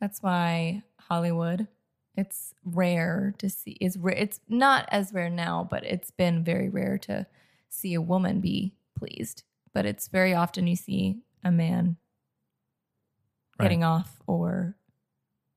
That's 0.00 0.22
why 0.22 0.82
Hollywood, 0.98 1.68
it's 2.16 2.54
rare 2.64 3.34
to 3.38 3.50
see. 3.50 3.76
Is 3.80 3.98
rare. 3.98 4.14
It's 4.14 4.40
not 4.48 4.88
as 4.90 5.12
rare 5.12 5.30
now, 5.30 5.66
but 5.70 5.84
it's 5.84 6.10
been 6.10 6.42
very 6.42 6.68
rare 6.68 6.98
to 6.98 7.26
see 7.68 7.94
a 7.94 8.00
woman 8.00 8.40
be 8.40 8.74
pleased. 9.00 9.42
But 9.72 9.86
it's 9.86 10.08
very 10.08 10.34
often 10.34 10.66
you 10.66 10.76
see 10.76 11.18
a 11.44 11.50
man 11.50 11.96
Right. 13.58 13.66
getting 13.66 13.84
off 13.84 14.22
or 14.26 14.76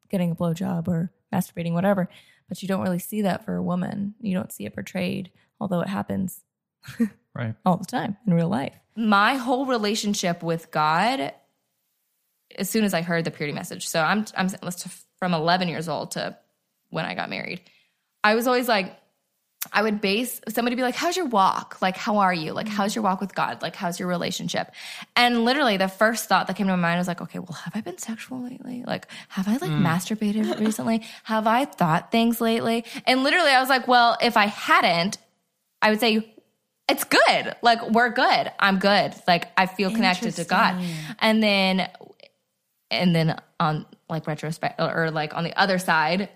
getting 0.10 0.32
a 0.32 0.36
blowjob 0.36 0.88
or 0.90 1.12
masturbating, 1.34 1.74
whatever. 1.74 2.10
But 2.50 2.62
you 2.62 2.68
don't 2.68 2.82
really 2.82 3.00
see 3.00 3.22
that 3.22 3.46
for 3.46 3.56
a 3.56 3.64
woman. 3.64 4.16
You 4.20 4.34
don't 4.34 4.52
see 4.52 4.66
it 4.66 4.74
portrayed, 4.74 5.32
although 5.60 5.80
it 5.82 5.88
happens 5.88 6.44
Right. 7.34 7.56
all 7.66 7.78
the 7.78 7.86
time 7.86 8.18
in 8.28 8.34
real 8.34 8.50
life. 8.50 8.76
my 8.96 9.36
whole 9.36 9.66
relationship 9.66 10.44
with 10.44 10.70
God 10.70 11.34
as 12.58 12.70
soon 12.70 12.84
as 12.84 12.94
I 12.94 13.02
heard 13.02 13.24
the 13.26 13.32
purity 13.32 13.54
message. 13.56 13.88
So 13.88 14.02
I'm 14.02 14.26
I'm 14.38 14.50
from 15.18 15.34
11 15.34 15.68
years 15.70 15.88
old 15.90 16.12
to 16.12 16.38
when 16.90 17.06
I 17.06 17.16
got 17.16 17.30
married. 17.30 17.62
I 18.24 18.36
was 18.36 18.46
always 18.48 18.68
like 18.68 18.96
I 19.72 19.82
would 19.82 20.02
base 20.02 20.42
somebody 20.50 20.76
be 20.76 20.82
like, 20.82 20.96
"How's 20.96 21.16
your 21.16 21.26
walk? 21.26 21.78
Like, 21.82 21.96
how 21.96 22.18
are 22.18 22.34
you? 22.34 22.54
Like, 22.54 22.68
how's 22.68 22.96
your 22.96 23.04
walk 23.04 23.22
with 23.22 23.34
God? 23.34 23.62
Like, 23.62 23.76
how's 23.76 24.00
your 24.00 24.08
relationship?" 24.08 24.72
And 25.16 25.46
literally, 25.46 25.78
the 25.78 25.88
first 25.88 26.28
thought 26.28 26.48
that 26.48 26.56
came 26.56 26.68
to 26.68 26.76
my 26.76 26.82
mind 26.82 27.00
was 27.00 27.08
like, 27.08 27.22
"Okay, 27.22 27.40
well, 27.40 27.58
have 27.64 27.76
I 27.76 27.82
been 27.82 27.98
sexual 27.98 28.44
lately? 28.44 28.84
Like, 28.86 29.08
have 29.30 29.48
I 29.48 29.54
like 29.54 29.72
mm. 29.72 29.82
masturbated 29.82 30.60
recently? 30.66 31.04
Have 31.24 31.48
I 31.48 31.66
thought 31.66 32.12
things 32.12 32.42
lately?" 32.42 32.86
And 33.06 33.24
literally, 33.24 33.52
I 33.52 33.60
was 33.60 33.70
like, 33.70 33.88
"Well, 33.88 34.18
if 34.22 34.36
I 34.38 34.48
hadn't, 34.48 35.18
I 35.82 35.90
would 35.90 36.00
say 36.00 36.34
it's 36.90 37.04
good. 37.04 37.56
Like 37.62 37.90
we're 37.90 38.10
good. 38.10 38.52
I'm 38.60 38.80
good. 38.80 39.14
Like 39.28 39.52
I 39.58 39.66
feel 39.66 39.92
connected 39.92 40.36
to 40.36 40.44
God. 40.44 40.84
And 41.20 41.42
then 41.42 41.90
and 42.92 43.16
then 43.16 43.40
on 43.60 43.86
like 44.10 44.28
retrospect 44.28 44.80
or 44.80 45.10
like 45.12 45.36
on 45.36 45.44
the 45.44 45.58
other 45.60 45.80
side, 45.80 46.30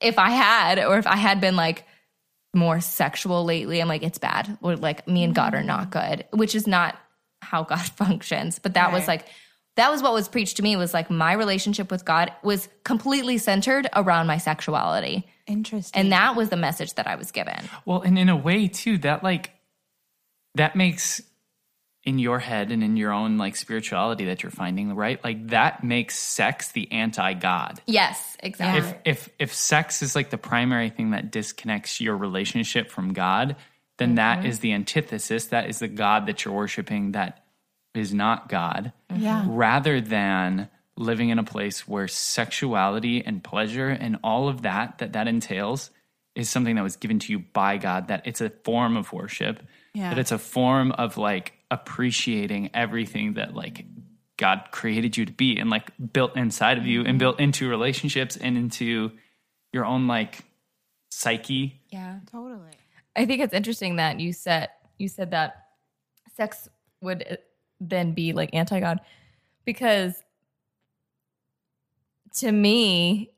if 0.00 0.18
I 0.18 0.30
had 0.30 0.78
or 0.78 0.98
if 0.98 1.06
I 1.06 1.16
had 1.16 1.40
been 1.40 1.56
like 1.56 1.84
more 2.54 2.80
sexual 2.80 3.44
lately, 3.44 3.80
I'm 3.80 3.88
like 3.88 4.02
it's 4.02 4.18
bad. 4.18 4.58
Or 4.60 4.76
like 4.76 5.06
me 5.06 5.22
and 5.24 5.34
God 5.34 5.54
are 5.54 5.62
not 5.62 5.90
good, 5.90 6.24
which 6.32 6.54
is 6.54 6.66
not 6.66 6.98
how 7.42 7.62
God 7.64 7.80
functions. 7.96 8.58
But 8.58 8.74
that 8.74 8.92
was 8.92 9.06
like 9.06 9.26
that 9.76 9.90
was 9.90 10.02
what 10.02 10.12
was 10.12 10.28
preached 10.28 10.56
to 10.56 10.62
me 10.62 10.76
was 10.76 10.92
like 10.92 11.10
my 11.10 11.32
relationship 11.32 11.90
with 11.90 12.04
God 12.04 12.32
was 12.42 12.68
completely 12.84 13.38
centered 13.38 13.88
around 13.94 14.26
my 14.26 14.36
sexuality. 14.36 15.26
Interesting. 15.46 15.98
And 15.98 16.12
that 16.12 16.36
was 16.36 16.48
the 16.48 16.56
message 16.56 16.94
that 16.94 17.06
I 17.06 17.14
was 17.14 17.30
given. 17.30 17.68
Well, 17.84 18.02
and 18.02 18.18
in 18.18 18.28
a 18.28 18.36
way 18.36 18.68
too, 18.68 18.98
that 18.98 19.22
like 19.22 19.52
that 20.56 20.76
makes 20.76 21.22
in 22.04 22.18
your 22.18 22.38
head 22.38 22.72
and 22.72 22.82
in 22.82 22.96
your 22.96 23.12
own 23.12 23.36
like 23.36 23.56
spirituality 23.56 24.26
that 24.26 24.42
you're 24.42 24.50
finding, 24.50 24.94
right? 24.94 25.22
Like 25.22 25.48
that 25.48 25.84
makes 25.84 26.18
sex 26.18 26.72
the 26.72 26.90
anti-God. 26.92 27.80
Yes, 27.86 28.36
exactly. 28.40 28.90
If 29.04 29.26
if 29.26 29.28
if 29.38 29.54
sex 29.54 30.00
is 30.02 30.14
like 30.14 30.30
the 30.30 30.38
primary 30.38 30.88
thing 30.88 31.10
that 31.10 31.30
disconnects 31.30 32.00
your 32.00 32.16
relationship 32.16 32.90
from 32.90 33.12
God, 33.12 33.56
then 33.98 34.14
that 34.14 34.38
mm-hmm. 34.38 34.46
is 34.46 34.60
the 34.60 34.72
antithesis. 34.72 35.46
That 35.46 35.68
is 35.68 35.80
the 35.80 35.88
God 35.88 36.26
that 36.26 36.44
you're 36.44 36.54
worshiping 36.54 37.12
that 37.12 37.44
is 37.94 38.14
not 38.14 38.48
God. 38.48 38.92
Mm-hmm. 39.10 39.22
yeah. 39.22 39.44
Rather 39.46 40.00
than 40.00 40.70
living 40.96 41.28
in 41.28 41.38
a 41.38 41.44
place 41.44 41.86
where 41.86 42.08
sexuality 42.08 43.24
and 43.24 43.44
pleasure 43.44 43.88
and 43.88 44.18
all 44.22 44.48
of 44.48 44.62
that 44.62 44.98
that 44.98 45.12
that 45.14 45.28
entails 45.28 45.90
is 46.34 46.48
something 46.48 46.76
that 46.76 46.82
was 46.82 46.96
given 46.96 47.18
to 47.18 47.32
you 47.32 47.38
by 47.38 47.76
God 47.76 48.08
that 48.08 48.22
it's 48.26 48.40
a 48.40 48.50
form 48.50 48.96
of 48.96 49.12
worship 49.12 49.62
Yeah. 49.94 50.10
that 50.10 50.18
it's 50.18 50.32
a 50.32 50.38
form 50.38 50.92
of 50.92 51.16
like 51.16 51.54
appreciating 51.70 52.70
everything 52.74 53.34
that 53.34 53.54
like 53.54 53.84
God 54.36 54.68
created 54.70 55.16
you 55.16 55.26
to 55.26 55.32
be 55.32 55.58
and 55.58 55.70
like 55.70 55.90
built 56.12 56.36
inside 56.36 56.78
of 56.78 56.86
you 56.86 57.04
and 57.04 57.18
built 57.18 57.38
into 57.40 57.68
relationships 57.68 58.36
and 58.36 58.56
into 58.56 59.12
your 59.72 59.84
own 59.84 60.06
like 60.06 60.44
psyche. 61.10 61.80
yeah. 61.90 62.20
Totally. 62.30 62.70
I 63.16 63.26
think 63.26 63.42
it's 63.42 63.54
interesting 63.54 63.96
that 63.96 64.20
you 64.20 64.32
said 64.32 64.68
you 64.98 65.08
said 65.08 65.32
that 65.32 65.66
sex 66.36 66.68
would 67.02 67.24
uh, 67.30 67.36
then 67.80 68.12
be 68.12 68.32
like 68.32 68.50
anti 68.52 68.80
God 68.80 69.00
because 69.64 70.22
to 72.38 72.52
me, 72.52 73.30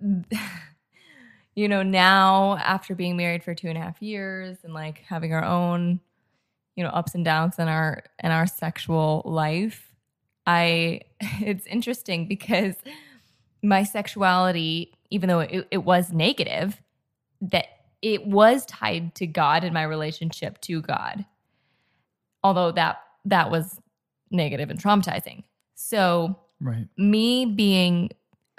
you 1.54 1.68
know, 1.68 1.82
now 1.82 2.56
after 2.58 2.94
being 2.94 3.16
married 3.16 3.42
for 3.42 3.54
two 3.54 3.68
and 3.68 3.78
a 3.78 3.80
half 3.80 4.00
years 4.00 4.58
and 4.62 4.74
like 4.74 5.02
having 5.06 5.32
our 5.32 5.44
own, 5.44 6.00
you 6.76 6.84
know, 6.84 6.90
ups 6.90 7.14
and 7.14 7.24
downs 7.24 7.58
in 7.58 7.68
our 7.68 8.04
in 8.22 8.30
our 8.30 8.46
sexual 8.46 9.22
life, 9.24 9.92
I 10.46 11.00
it's 11.20 11.66
interesting 11.66 12.28
because 12.28 12.76
my 13.62 13.82
sexuality, 13.82 14.92
even 15.10 15.28
though 15.28 15.40
it, 15.40 15.66
it 15.70 15.84
was 15.84 16.12
negative, 16.12 16.80
that 17.40 17.66
it 18.02 18.26
was 18.26 18.64
tied 18.66 19.14
to 19.16 19.26
God 19.26 19.64
and 19.64 19.74
my 19.74 19.82
relationship 19.82 20.60
to 20.62 20.80
God. 20.82 21.24
Although 22.44 22.72
that 22.72 23.00
that 23.24 23.50
was 23.50 23.80
negative 24.30 24.70
and 24.70 24.80
traumatizing. 24.80 25.44
So 25.74 26.38
Right. 26.60 26.88
me 26.96 27.44
being 27.44 28.10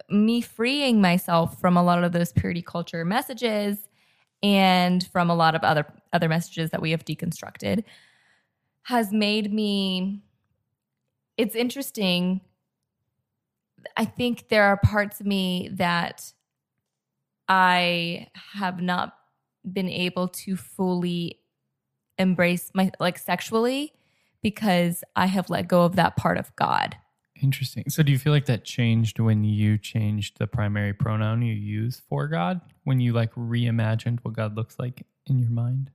me 0.09 0.41
freeing 0.41 1.01
myself 1.01 1.59
from 1.59 1.75
a 1.77 1.83
lot 1.83 2.03
of 2.03 2.11
those 2.11 2.31
purity 2.31 2.61
culture 2.61 3.03
messages 3.03 3.89
and 4.43 5.07
from 5.07 5.29
a 5.29 5.35
lot 5.35 5.55
of 5.55 5.63
other 5.63 5.85
other 6.13 6.29
messages 6.29 6.69
that 6.69 6.81
we 6.81 6.91
have 6.91 7.03
deconstructed 7.05 7.83
has 8.87 9.11
made 9.11 9.53
me 9.53 10.21
it's 11.35 11.55
interesting 11.55 12.39
i 13.97 14.05
think 14.05 14.47
there 14.47 14.63
are 14.63 14.77
parts 14.77 15.19
of 15.19 15.25
me 15.25 15.69
that 15.73 16.31
i 17.49 18.25
have 18.53 18.81
not 18.81 19.13
been 19.69 19.89
able 19.89 20.29
to 20.29 20.55
fully 20.55 21.37
embrace 22.17 22.71
my 22.73 22.89
like 22.97 23.17
sexually 23.17 23.91
because 24.41 25.03
i 25.17 25.25
have 25.25 25.49
let 25.49 25.67
go 25.67 25.83
of 25.83 25.97
that 25.97 26.15
part 26.15 26.37
of 26.37 26.55
god 26.55 26.95
Interesting. 27.39 27.83
So, 27.87 28.01
do 28.01 28.11
you 28.11 28.17
feel 28.17 28.33
like 28.33 28.47
that 28.47 28.63
changed 28.63 29.19
when 29.19 29.43
you 29.43 29.77
changed 29.77 30.39
the 30.39 30.47
primary 30.47 30.91
pronoun 30.91 31.43
you 31.43 31.53
use 31.53 32.01
for 32.09 32.27
God? 32.27 32.61
When 32.83 32.99
you 32.99 33.13
like 33.13 33.31
reimagined 33.35 34.21
what 34.23 34.33
God 34.33 34.55
looks 34.55 34.79
like 34.79 35.05
in 35.27 35.37
your 35.37 35.51
mind? 35.51 35.91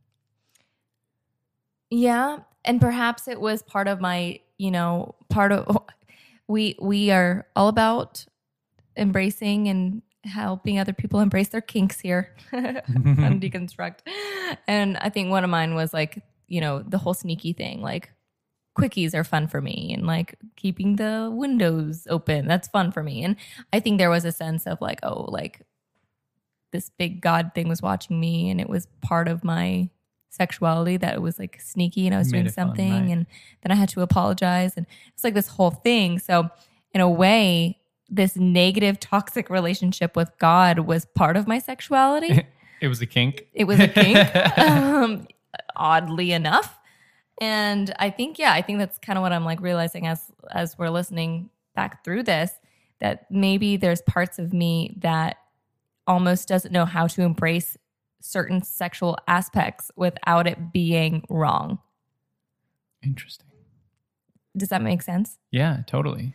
Yeah, 1.92 2.38
and 2.64 2.80
perhaps 2.80 3.28
it 3.28 3.38
was 3.38 3.62
part 3.62 3.86
of 3.86 4.00
my, 4.00 4.40
you 4.56 4.70
know, 4.70 5.14
part 5.28 5.52
of 5.52 5.76
we 6.48 6.74
we 6.80 7.10
are 7.10 7.46
all 7.54 7.68
about 7.68 8.24
embracing 8.96 9.68
and 9.68 10.00
helping 10.24 10.78
other 10.78 10.94
people 10.94 11.20
embrace 11.20 11.48
their 11.48 11.60
kinks 11.60 12.00
here 12.00 12.34
and 12.52 12.80
deconstruct. 13.42 13.98
And 14.66 14.96
I 14.96 15.10
think 15.10 15.28
one 15.28 15.44
of 15.44 15.50
mine 15.50 15.74
was 15.74 15.92
like, 15.92 16.22
you 16.48 16.62
know, 16.62 16.82
the 16.82 16.96
whole 16.96 17.12
sneaky 17.12 17.52
thing, 17.52 17.82
like 17.82 18.10
quickies 18.78 19.14
are 19.14 19.24
fun 19.24 19.46
for 19.46 19.60
me 19.60 19.92
and 19.92 20.06
like 20.06 20.38
keeping 20.56 20.96
the 20.96 21.28
windows 21.30 22.06
open. 22.08 22.46
That's 22.46 22.68
fun 22.68 22.90
for 22.90 23.02
me. 23.02 23.22
And 23.22 23.36
I 23.70 23.80
think 23.80 23.98
there 23.98 24.08
was 24.08 24.24
a 24.24 24.32
sense 24.32 24.66
of 24.66 24.80
like, 24.80 25.00
oh, 25.02 25.30
like 25.30 25.60
this 26.70 26.88
big 26.88 27.20
God 27.20 27.50
thing 27.54 27.68
was 27.68 27.82
watching 27.82 28.18
me 28.18 28.48
and 28.48 28.62
it 28.62 28.70
was 28.70 28.86
part 29.02 29.28
of 29.28 29.44
my 29.44 29.90
sexuality 30.32 30.96
that 30.96 31.14
it 31.14 31.22
was 31.22 31.38
like 31.38 31.60
sneaky 31.60 32.06
and 32.06 32.14
I 32.14 32.18
was 32.18 32.32
Made 32.32 32.38
doing 32.38 32.52
fun, 32.52 32.68
something 32.68 32.92
right. 32.92 33.10
and 33.10 33.26
then 33.62 33.70
I 33.70 33.74
had 33.74 33.90
to 33.90 34.00
apologize 34.00 34.74
and 34.76 34.86
it's 35.14 35.22
like 35.22 35.34
this 35.34 35.48
whole 35.48 35.70
thing. 35.70 36.18
So 36.18 36.48
in 36.92 37.00
a 37.00 37.08
way, 37.08 37.78
this 38.08 38.36
negative 38.36 38.98
toxic 38.98 39.50
relationship 39.50 40.16
with 40.16 40.30
God 40.38 40.80
was 40.80 41.04
part 41.04 41.36
of 41.36 41.46
my 41.46 41.58
sexuality. 41.58 42.46
It 42.82 42.88
was 42.88 43.00
a 43.00 43.06
kink. 43.06 43.46
it 43.54 43.62
was 43.62 43.78
a 43.78 43.86
kink, 43.86 44.18
um, 44.58 45.28
oddly 45.76 46.32
enough. 46.32 46.80
And 47.40 47.94
I 47.96 48.10
think, 48.10 48.40
yeah, 48.40 48.52
I 48.52 48.60
think 48.60 48.80
that's 48.80 48.98
kind 48.98 49.16
of 49.16 49.22
what 49.22 49.32
I'm 49.32 49.44
like 49.44 49.60
realizing 49.60 50.08
as 50.08 50.32
as 50.50 50.76
we're 50.76 50.90
listening 50.90 51.48
back 51.76 52.02
through 52.02 52.24
this, 52.24 52.50
that 52.98 53.30
maybe 53.30 53.76
there's 53.76 54.02
parts 54.02 54.40
of 54.40 54.52
me 54.52 54.96
that 54.98 55.36
almost 56.08 56.48
doesn't 56.48 56.72
know 56.72 56.84
how 56.84 57.06
to 57.06 57.22
embrace 57.22 57.76
certain 58.22 58.62
sexual 58.62 59.18
aspects 59.26 59.90
without 59.96 60.46
it 60.46 60.72
being 60.72 61.24
wrong. 61.28 61.78
Interesting. 63.02 63.46
Does 64.56 64.68
that 64.68 64.82
make 64.82 65.02
sense? 65.02 65.38
Yeah, 65.50 65.78
totally. 65.86 66.34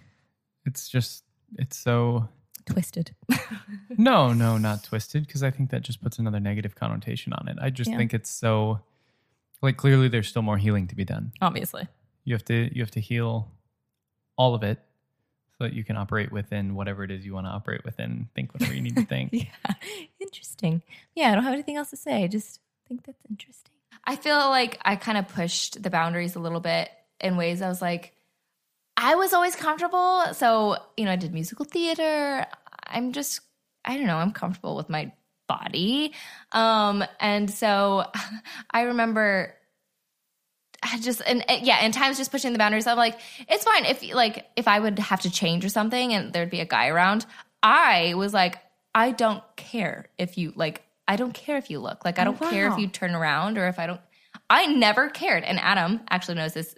It's 0.65 0.89
just, 0.89 1.23
it's 1.57 1.77
so, 1.77 2.27
Twisted. 2.65 3.15
no, 3.97 4.33
no, 4.33 4.57
not 4.57 4.83
twisted, 4.83 5.25
because 5.25 5.41
I 5.41 5.51
think 5.51 5.69
that 5.69 5.83
just 5.83 6.01
puts 6.01 6.19
another 6.19 6.39
negative 6.41 6.75
connotation 6.75 7.31
on 7.31 7.47
it. 7.47 7.57
I 7.61 7.69
just 7.69 7.89
Yeah. 7.89 7.95
think 7.97 8.13
it's 8.13 8.29
so, 8.29 8.81
like, 9.61 9.77
clearly 9.77 10.09
there's 10.09 10.27
still 10.27 10.41
more 10.41 10.57
healing 10.57 10.87
to 10.87 10.95
be 10.95 11.05
done. 11.05 11.31
Obviously. 11.41 11.87
You 12.25 12.35
have 12.35 12.43
to, 12.45 12.69
you 12.75 12.81
have 12.81 12.91
to 12.91 12.99
heal 12.99 13.49
all 14.37 14.53
of 14.53 14.63
it 14.63 14.79
so 15.57 15.63
that 15.63 15.73
you 15.73 15.85
can 15.85 15.95
operate 15.95 16.31
within 16.33 16.75
whatever 16.75 17.03
it 17.05 17.11
is 17.11 17.25
you 17.25 17.33
want 17.33 17.45
to 17.45 17.51
operate 17.51 17.85
within, 17.85 18.27
think 18.35 18.53
whatever 18.53 18.73
you 18.73 18.81
need 18.81 18.97
to 18.97 19.05
think. 19.05 19.29
Yeah. 19.31 19.45
Interesting. 20.27 20.81
Yeah, 21.15 21.31
I 21.31 21.35
don't 21.35 21.43
have 21.43 21.53
anything 21.53 21.77
else 21.77 21.89
to 21.91 21.97
say. 21.97 22.23
I 22.23 22.27
just 22.27 22.59
think 22.87 23.05
that's 23.05 23.23
interesting. 23.29 23.73
I 24.03 24.15
feel 24.15 24.37
like 24.37 24.79
I 24.83 24.95
kind 24.95 25.17
of 25.17 25.27
pushed 25.27 25.81
the 25.81 25.89
boundaries 25.89 26.35
a 26.35 26.39
little 26.39 26.59
bit 26.59 26.89
in 27.19 27.37
ways 27.37 27.61
I 27.61 27.69
was 27.69 27.81
like, 27.81 28.13
I 28.95 29.15
was 29.15 29.33
always 29.33 29.55
comfortable. 29.55 30.33
So, 30.33 30.77
you 30.97 31.05
know, 31.05 31.11
I 31.11 31.15
did 31.15 31.33
musical 31.33 31.65
theater. 31.65 32.45
I'm 32.85 33.13
just, 33.13 33.41
I 33.85 33.95
don't 33.97 34.07
know, 34.07 34.17
I'm 34.17 34.31
comfortable 34.31 34.75
with 34.75 34.89
my 34.89 35.11
body. 35.47 36.13
Um, 36.51 37.03
and 37.19 37.49
so 37.49 38.05
I 38.71 38.81
remember 38.83 39.53
I 40.83 40.99
just 40.99 41.21
and 41.25 41.43
yeah, 41.61 41.79
and 41.81 41.93
times 41.93 42.17
just 42.17 42.31
pushing 42.31 42.53
the 42.53 42.59
boundaries. 42.59 42.85
I'm 42.85 42.97
like, 42.97 43.19
it's 43.49 43.63
fine 43.63 43.85
if 43.85 44.03
like 44.13 44.45
if 44.55 44.67
I 44.67 44.79
would 44.79 44.99
have 44.99 45.21
to 45.21 45.31
change 45.31 45.65
or 45.65 45.69
something 45.69 46.13
and 46.13 46.33
there'd 46.33 46.51
be 46.51 46.59
a 46.59 46.65
guy 46.65 46.87
around. 46.87 47.25
I 47.63 48.13
was 48.15 48.33
like, 48.33 48.57
I 48.97 49.11
don't 49.11 49.43
care 49.55 50.07
if 50.17 50.39
you 50.39 50.53
like. 50.55 50.81
I 51.07 51.17
don't 51.17 51.33
care 51.33 51.57
if 51.57 51.69
you 51.69 51.79
look 51.79 52.03
like. 52.03 52.17
I 52.17 52.23
don't 52.23 52.39
care 52.39 52.67
if 52.71 52.79
you 52.79 52.87
turn 52.87 53.13
around 53.13 53.59
or 53.59 53.67
if 53.67 53.77
I 53.77 53.85
don't. 53.85 54.01
I 54.49 54.65
never 54.65 55.09
cared. 55.09 55.43
And 55.43 55.59
Adam 55.59 56.01
actually 56.09 56.35
knows 56.35 56.55
this 56.55 56.73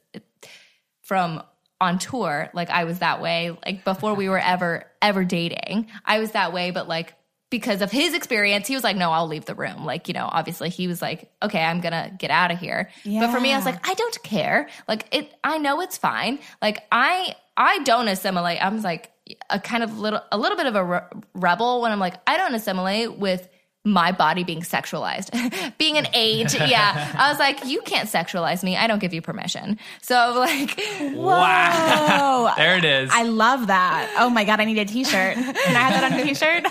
from 1.02 1.42
on 1.80 1.98
tour. 1.98 2.50
Like 2.54 2.70
I 2.70 2.84
was 2.84 3.00
that 3.00 3.22
way. 3.22 3.58
Like 3.66 3.86
before 3.86 4.16
we 4.16 4.28
were 4.28 4.38
ever 4.38 4.86
ever 5.02 5.24
dating, 5.24 5.88
I 6.04 6.20
was 6.20 6.32
that 6.32 6.52
way. 6.52 6.72
But 6.72 6.90
like 6.90 7.14
because 7.50 7.82
of 7.82 7.90
his 7.90 8.14
experience, 8.14 8.68
he 8.68 8.76
was 8.76 8.84
like, 8.84 8.98
"No, 8.98 9.12
I'll 9.12 9.28
leave 9.28 9.46
the 9.46 9.56
room." 9.56 9.86
Like 9.86 10.10
you 10.10 10.14
know, 10.14 10.28
obviously 10.30 10.70
he 10.70 10.90
was 10.90 11.02
like, 11.02 11.32
"Okay, 11.42 11.64
I'm 11.64 11.80
gonna 11.80 12.12
get 12.20 12.32
out 12.32 12.52
of 12.52 12.60
here." 12.60 12.90
But 13.22 13.32
for 13.32 13.40
me, 13.40 13.54
I 13.54 13.56
was 13.56 13.66
like, 13.66 13.88
I 13.88 13.94
don't 13.94 14.24
care. 14.24 14.68
Like 14.90 15.08
it, 15.16 15.34
I 15.42 15.58
know 15.58 15.80
it's 15.80 15.98
fine. 15.98 16.40
Like 16.62 16.86
I, 16.92 17.34
I 17.56 17.80
don't 17.80 18.10
assimilate. 18.10 18.62
I'm 18.62 18.82
like 18.82 19.10
a 19.50 19.60
kind 19.60 19.84
of 19.84 20.00
little, 20.00 20.22
a 20.32 20.38
little 20.38 20.58
bit 20.58 20.66
of 20.68 20.76
a 20.76 20.84
re- 20.84 21.02
rebel 21.34 21.82
when 21.82 21.92
I'm 21.92 22.00
like, 22.00 22.16
I 22.28 22.38
don't 22.38 22.54
assimilate 22.56 23.18
with 23.18 23.48
my 23.86 24.12
body 24.12 24.44
being 24.44 24.60
sexualized, 24.62 25.32
being 25.78 25.98
an 25.98 26.06
age. 26.14 26.54
Yeah, 26.60 27.16
I 27.18 27.30
was 27.30 27.40
like, 27.40 27.66
you 27.66 27.82
can't 27.82 28.10
sexualize 28.10 28.62
me. 28.62 28.76
I 28.76 28.88
don't 28.88 29.00
give 29.00 29.14
you 29.14 29.22
permission. 29.22 29.80
So 30.02 30.16
I'm 30.18 30.36
like, 30.36 30.78
Wow. 31.16 32.54
There 32.58 32.78
it 32.78 32.84
is. 32.84 33.10
I 33.14 33.24
love 33.24 33.68
that. 33.68 34.14
Oh 34.20 34.30
my 34.30 34.44
god, 34.44 34.60
I 34.60 34.66
need 34.66 34.78
a 34.80 34.86
t-shirt. 34.86 35.36
Can 35.36 35.46
I 35.76 35.80
have 35.80 36.02
that 36.02 36.12
on 36.12 36.20
a 36.20 36.24
t-shirt? 36.24 36.64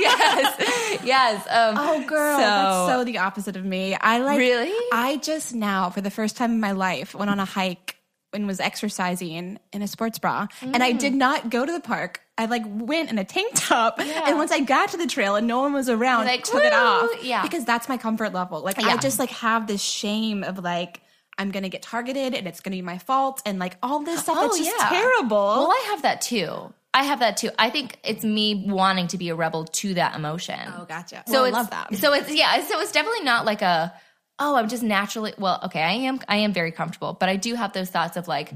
yes, 0.00 1.00
yes. 1.04 1.46
Um, 1.48 1.76
Oh 1.78 2.04
girl, 2.06 2.36
So- 2.38 2.40
that's 2.40 2.92
so 2.92 3.04
the 3.04 3.18
opposite 3.18 3.56
of 3.56 3.64
me. 3.64 3.94
I 3.94 4.18
like 4.18 4.38
Really? 4.38 4.74
I 4.92 5.18
just 5.18 5.54
now, 5.54 5.90
for 5.90 6.00
the 6.00 6.10
first 6.10 6.36
time 6.36 6.50
in 6.50 6.60
my 6.60 6.72
life, 6.72 7.14
went 7.14 7.30
on 7.30 7.38
a 7.40 7.44
hike 7.44 7.95
and 8.36 8.46
was 8.46 8.60
exercising 8.60 9.58
in 9.72 9.82
a 9.82 9.88
sports 9.88 10.18
bra, 10.18 10.46
and 10.62 10.82
I 10.82 10.92
mm. 10.92 10.98
did 10.98 11.14
not 11.14 11.50
go 11.50 11.66
to 11.66 11.72
the 11.72 11.80
park. 11.80 12.20
I 12.38 12.44
like 12.46 12.62
went 12.66 13.10
in 13.10 13.18
a 13.18 13.24
tank 13.24 13.52
top, 13.54 13.98
and 13.98 14.36
once 14.36 14.52
I 14.52 14.60
got 14.60 14.90
to 14.90 14.96
the 14.96 15.06
trail 15.06 15.34
and 15.34 15.46
no 15.46 15.60
one 15.60 15.72
was 15.72 15.88
around, 15.88 16.20
You're 16.24 16.32
like, 16.32 16.44
took 16.44 16.62
it 16.62 16.72
off. 16.72 17.10
Yeah. 17.24 17.42
because 17.42 17.64
that's 17.64 17.88
my 17.88 17.96
comfort 17.96 18.32
level. 18.32 18.60
Like 18.60 18.78
I 18.78 18.96
just 18.98 19.18
like 19.18 19.30
have 19.30 19.66
this 19.66 19.82
shame 19.82 20.44
of 20.44 20.62
like. 20.62 21.00
I'm 21.38 21.50
gonna 21.50 21.68
get 21.68 21.82
targeted 21.82 22.32
and 22.32 22.48
it's 22.48 22.60
gonna 22.60 22.76
be 22.76 22.80
my 22.82 22.96
fault 22.96 23.42
and 23.44 23.58
like 23.58 23.76
all 23.82 24.02
this 24.02 24.20
stuff. 24.22 24.38
Oh, 24.40 24.46
it's 24.46 24.56
just 24.56 24.74
yeah. 24.74 24.88
terrible. 24.88 25.36
Well, 25.36 25.70
I 25.70 25.88
have 25.90 26.00
that 26.00 26.22
too. 26.22 26.72
I 26.94 27.02
have 27.02 27.20
that 27.20 27.36
too. 27.36 27.50
I 27.58 27.68
think 27.68 27.98
it's 28.02 28.24
me 28.24 28.64
wanting 28.66 29.08
to 29.08 29.18
be 29.18 29.28
a 29.28 29.34
rebel 29.34 29.66
to 29.66 29.94
that 29.94 30.16
emotion. 30.16 30.58
oh, 30.78 30.86
gotcha. 30.86 31.24
So 31.26 31.34
So 31.34 31.44
I 31.44 31.48
it's, 31.48 31.54
love 31.54 31.68
that. 31.68 31.94
So 31.96 32.14
it's 32.14 32.34
yeah. 32.34 32.64
So 32.64 32.80
it's 32.80 32.90
definitely 32.90 33.22
not 33.22 33.44
like 33.44 33.60
a 33.60 33.92
oh 34.38 34.56
I'm 34.56 34.68
just 34.68 34.82
naturally 34.82 35.34
well 35.38 35.60
okay 35.64 35.82
I 35.82 35.92
am 35.92 36.20
I 36.28 36.36
am 36.38 36.52
very 36.52 36.72
comfortable, 36.72 37.16
but 37.18 37.28
I 37.28 37.36
do 37.36 37.54
have 37.54 37.72
those 37.72 37.90
thoughts 37.90 38.16
of 38.16 38.28
like 38.28 38.52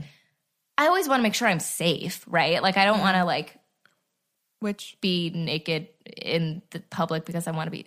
I 0.78 0.86
always 0.86 1.08
want 1.08 1.20
to 1.20 1.22
make 1.22 1.34
sure 1.34 1.46
I'm 1.46 1.60
safe, 1.60 2.24
right? 2.26 2.62
Like 2.62 2.76
I 2.76 2.84
don't 2.84 2.94
mm-hmm. 2.94 3.04
want 3.04 3.16
to 3.16 3.24
like 3.24 3.56
Which 4.60 4.96
be 5.00 5.30
naked 5.34 5.88
in 6.04 6.62
the 6.70 6.80
public 6.80 7.24
because 7.24 7.46
I 7.46 7.50
want 7.50 7.66
to 7.66 7.70
be 7.70 7.86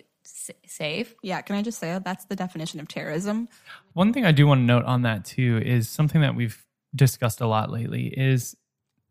safe. 0.66 1.14
yeah, 1.22 1.40
can 1.40 1.56
I 1.56 1.62
just 1.62 1.78
say 1.78 1.98
that's 2.04 2.24
the 2.26 2.36
definition 2.36 2.80
of 2.80 2.88
terrorism? 2.88 3.48
One 3.92 4.12
thing 4.12 4.24
I 4.24 4.32
do 4.32 4.46
want 4.46 4.60
to 4.60 4.64
note 4.64 4.84
on 4.84 5.02
that 5.02 5.24
too 5.24 5.60
is 5.64 5.88
something 5.88 6.20
that 6.20 6.34
we've 6.34 6.64
discussed 6.94 7.40
a 7.40 7.46
lot 7.46 7.70
lately 7.70 8.08
is 8.16 8.56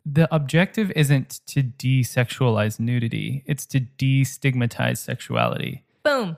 the 0.06 0.34
objective 0.34 0.92
isn't 0.96 1.42
to 1.48 1.64
desexualize 1.64 2.80
nudity, 2.80 3.44
it's 3.46 3.66
to 3.68 3.80
destigmatize 3.80 4.98
sexuality. 4.98 5.84
Boom. 6.04 6.38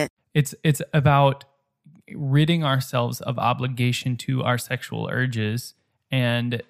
It's 0.33 0.55
it's 0.63 0.81
about 0.93 1.45
ridding 2.13 2.63
ourselves 2.63 3.21
of 3.21 3.37
obligation 3.39 4.17
to 4.17 4.43
our 4.43 4.57
sexual 4.57 5.09
urges 5.11 5.73
and 6.11 6.61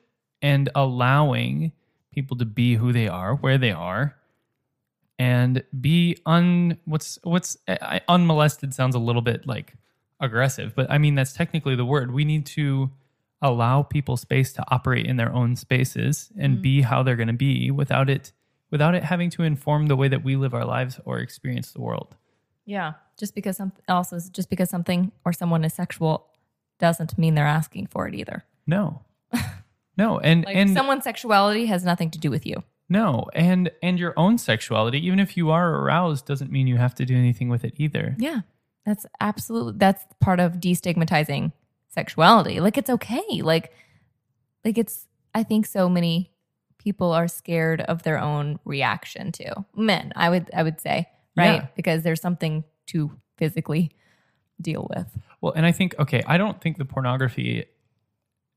and 0.41 0.69
allowing 0.75 1.71
people 2.13 2.37
to 2.37 2.45
be 2.45 2.75
who 2.75 2.91
they 2.91 3.07
are, 3.07 3.35
where 3.35 3.57
they 3.57 3.71
are, 3.71 4.15
and 5.19 5.63
be 5.79 6.17
un 6.25 6.77
what's 6.85 7.19
what's 7.23 7.57
eh, 7.67 7.77
I, 7.81 8.01
unmolested 8.07 8.73
sounds 8.73 8.95
a 8.95 8.99
little 8.99 9.21
bit 9.21 9.47
like 9.47 9.75
aggressive, 10.19 10.73
but 10.75 10.89
I 10.89 10.97
mean 10.97 11.15
that's 11.15 11.33
technically 11.33 11.75
the 11.75 11.85
word. 11.85 12.11
We 12.11 12.25
need 12.25 12.45
to 12.47 12.91
allow 13.41 13.81
people 13.81 14.17
space 14.17 14.53
to 14.53 14.63
operate 14.69 15.07
in 15.07 15.17
their 15.17 15.33
own 15.33 15.55
spaces 15.55 16.29
and 16.37 16.53
mm-hmm. 16.53 16.61
be 16.61 16.81
how 16.81 17.01
they're 17.01 17.15
going 17.15 17.27
to 17.27 17.33
be 17.33 17.71
without 17.71 18.09
it 18.09 18.31
without 18.69 18.95
it 18.95 19.03
having 19.03 19.29
to 19.29 19.43
inform 19.43 19.87
the 19.87 19.95
way 19.95 20.07
that 20.07 20.23
we 20.23 20.35
live 20.35 20.53
our 20.53 20.65
lives 20.65 20.99
or 21.05 21.19
experience 21.19 21.71
the 21.71 21.81
world. 21.81 22.15
Yeah. 22.65 22.93
Just 23.17 23.35
because 23.35 23.57
some 23.57 23.71
also 23.87 24.19
just 24.31 24.49
because 24.49 24.69
something 24.69 25.11
or 25.25 25.33
someone 25.33 25.63
is 25.63 25.73
sexual 25.73 26.27
doesn't 26.79 27.17
mean 27.17 27.35
they're 27.35 27.45
asking 27.45 27.87
for 27.87 28.07
it 28.07 28.15
either. 28.15 28.43
No. 28.67 29.01
No, 29.97 30.19
and 30.19 30.45
Like 30.45 30.55
and 30.55 30.73
someone's 30.73 31.03
sexuality 31.03 31.65
has 31.65 31.83
nothing 31.83 32.09
to 32.11 32.17
do 32.17 32.31
with 32.31 32.45
you. 32.45 32.63
no, 32.89 33.27
and 33.33 33.69
and 33.83 33.99
your 33.99 34.13
own 34.17 34.37
sexuality, 34.37 35.05
even 35.05 35.19
if 35.19 35.35
you 35.35 35.51
are 35.51 35.75
aroused, 35.75 36.25
doesn't 36.25 36.49
mean 36.51 36.65
you 36.65 36.77
have 36.77 36.95
to 36.95 37.05
do 37.05 37.15
anything 37.15 37.49
with 37.49 37.63
it 37.65 37.73
either. 37.77 38.15
Yeah. 38.17 38.39
That's 38.85 39.05
absolutely 39.19 39.73
that's 39.77 40.03
part 40.21 40.39
of 40.39 40.53
destigmatizing 40.53 41.51
sexuality. 41.89 42.59
Like 42.61 42.77
it's 42.77 42.89
okay. 42.89 43.41
Like 43.43 43.73
like 44.65 44.77
it's 44.77 45.07
I 45.35 45.43
think 45.43 45.65
so 45.67 45.89
many 45.89 46.31
people 46.79 47.11
are 47.11 47.27
scared 47.27 47.81
of 47.81 48.01
their 48.03 48.17
own 48.19 48.59
reaction 48.65 49.31
to. 49.33 49.65
Men, 49.75 50.13
I 50.15 50.29
would 50.29 50.49
I 50.55 50.63
would 50.63 50.79
say, 50.79 51.09
right? 51.35 51.61
Yeah. 51.61 51.67
Because 51.75 52.03
there's 52.03 52.21
something 52.21 52.63
to 52.87 53.11
physically 53.37 53.91
deal 54.61 54.87
with. 54.95 55.07
Well, 55.41 55.53
and 55.53 55.65
I 55.65 55.71
think 55.71 55.95
okay, 55.99 56.23
I 56.27 56.37
don't 56.37 56.61
think 56.61 56.77
the 56.77 56.85
pornography, 56.85 57.65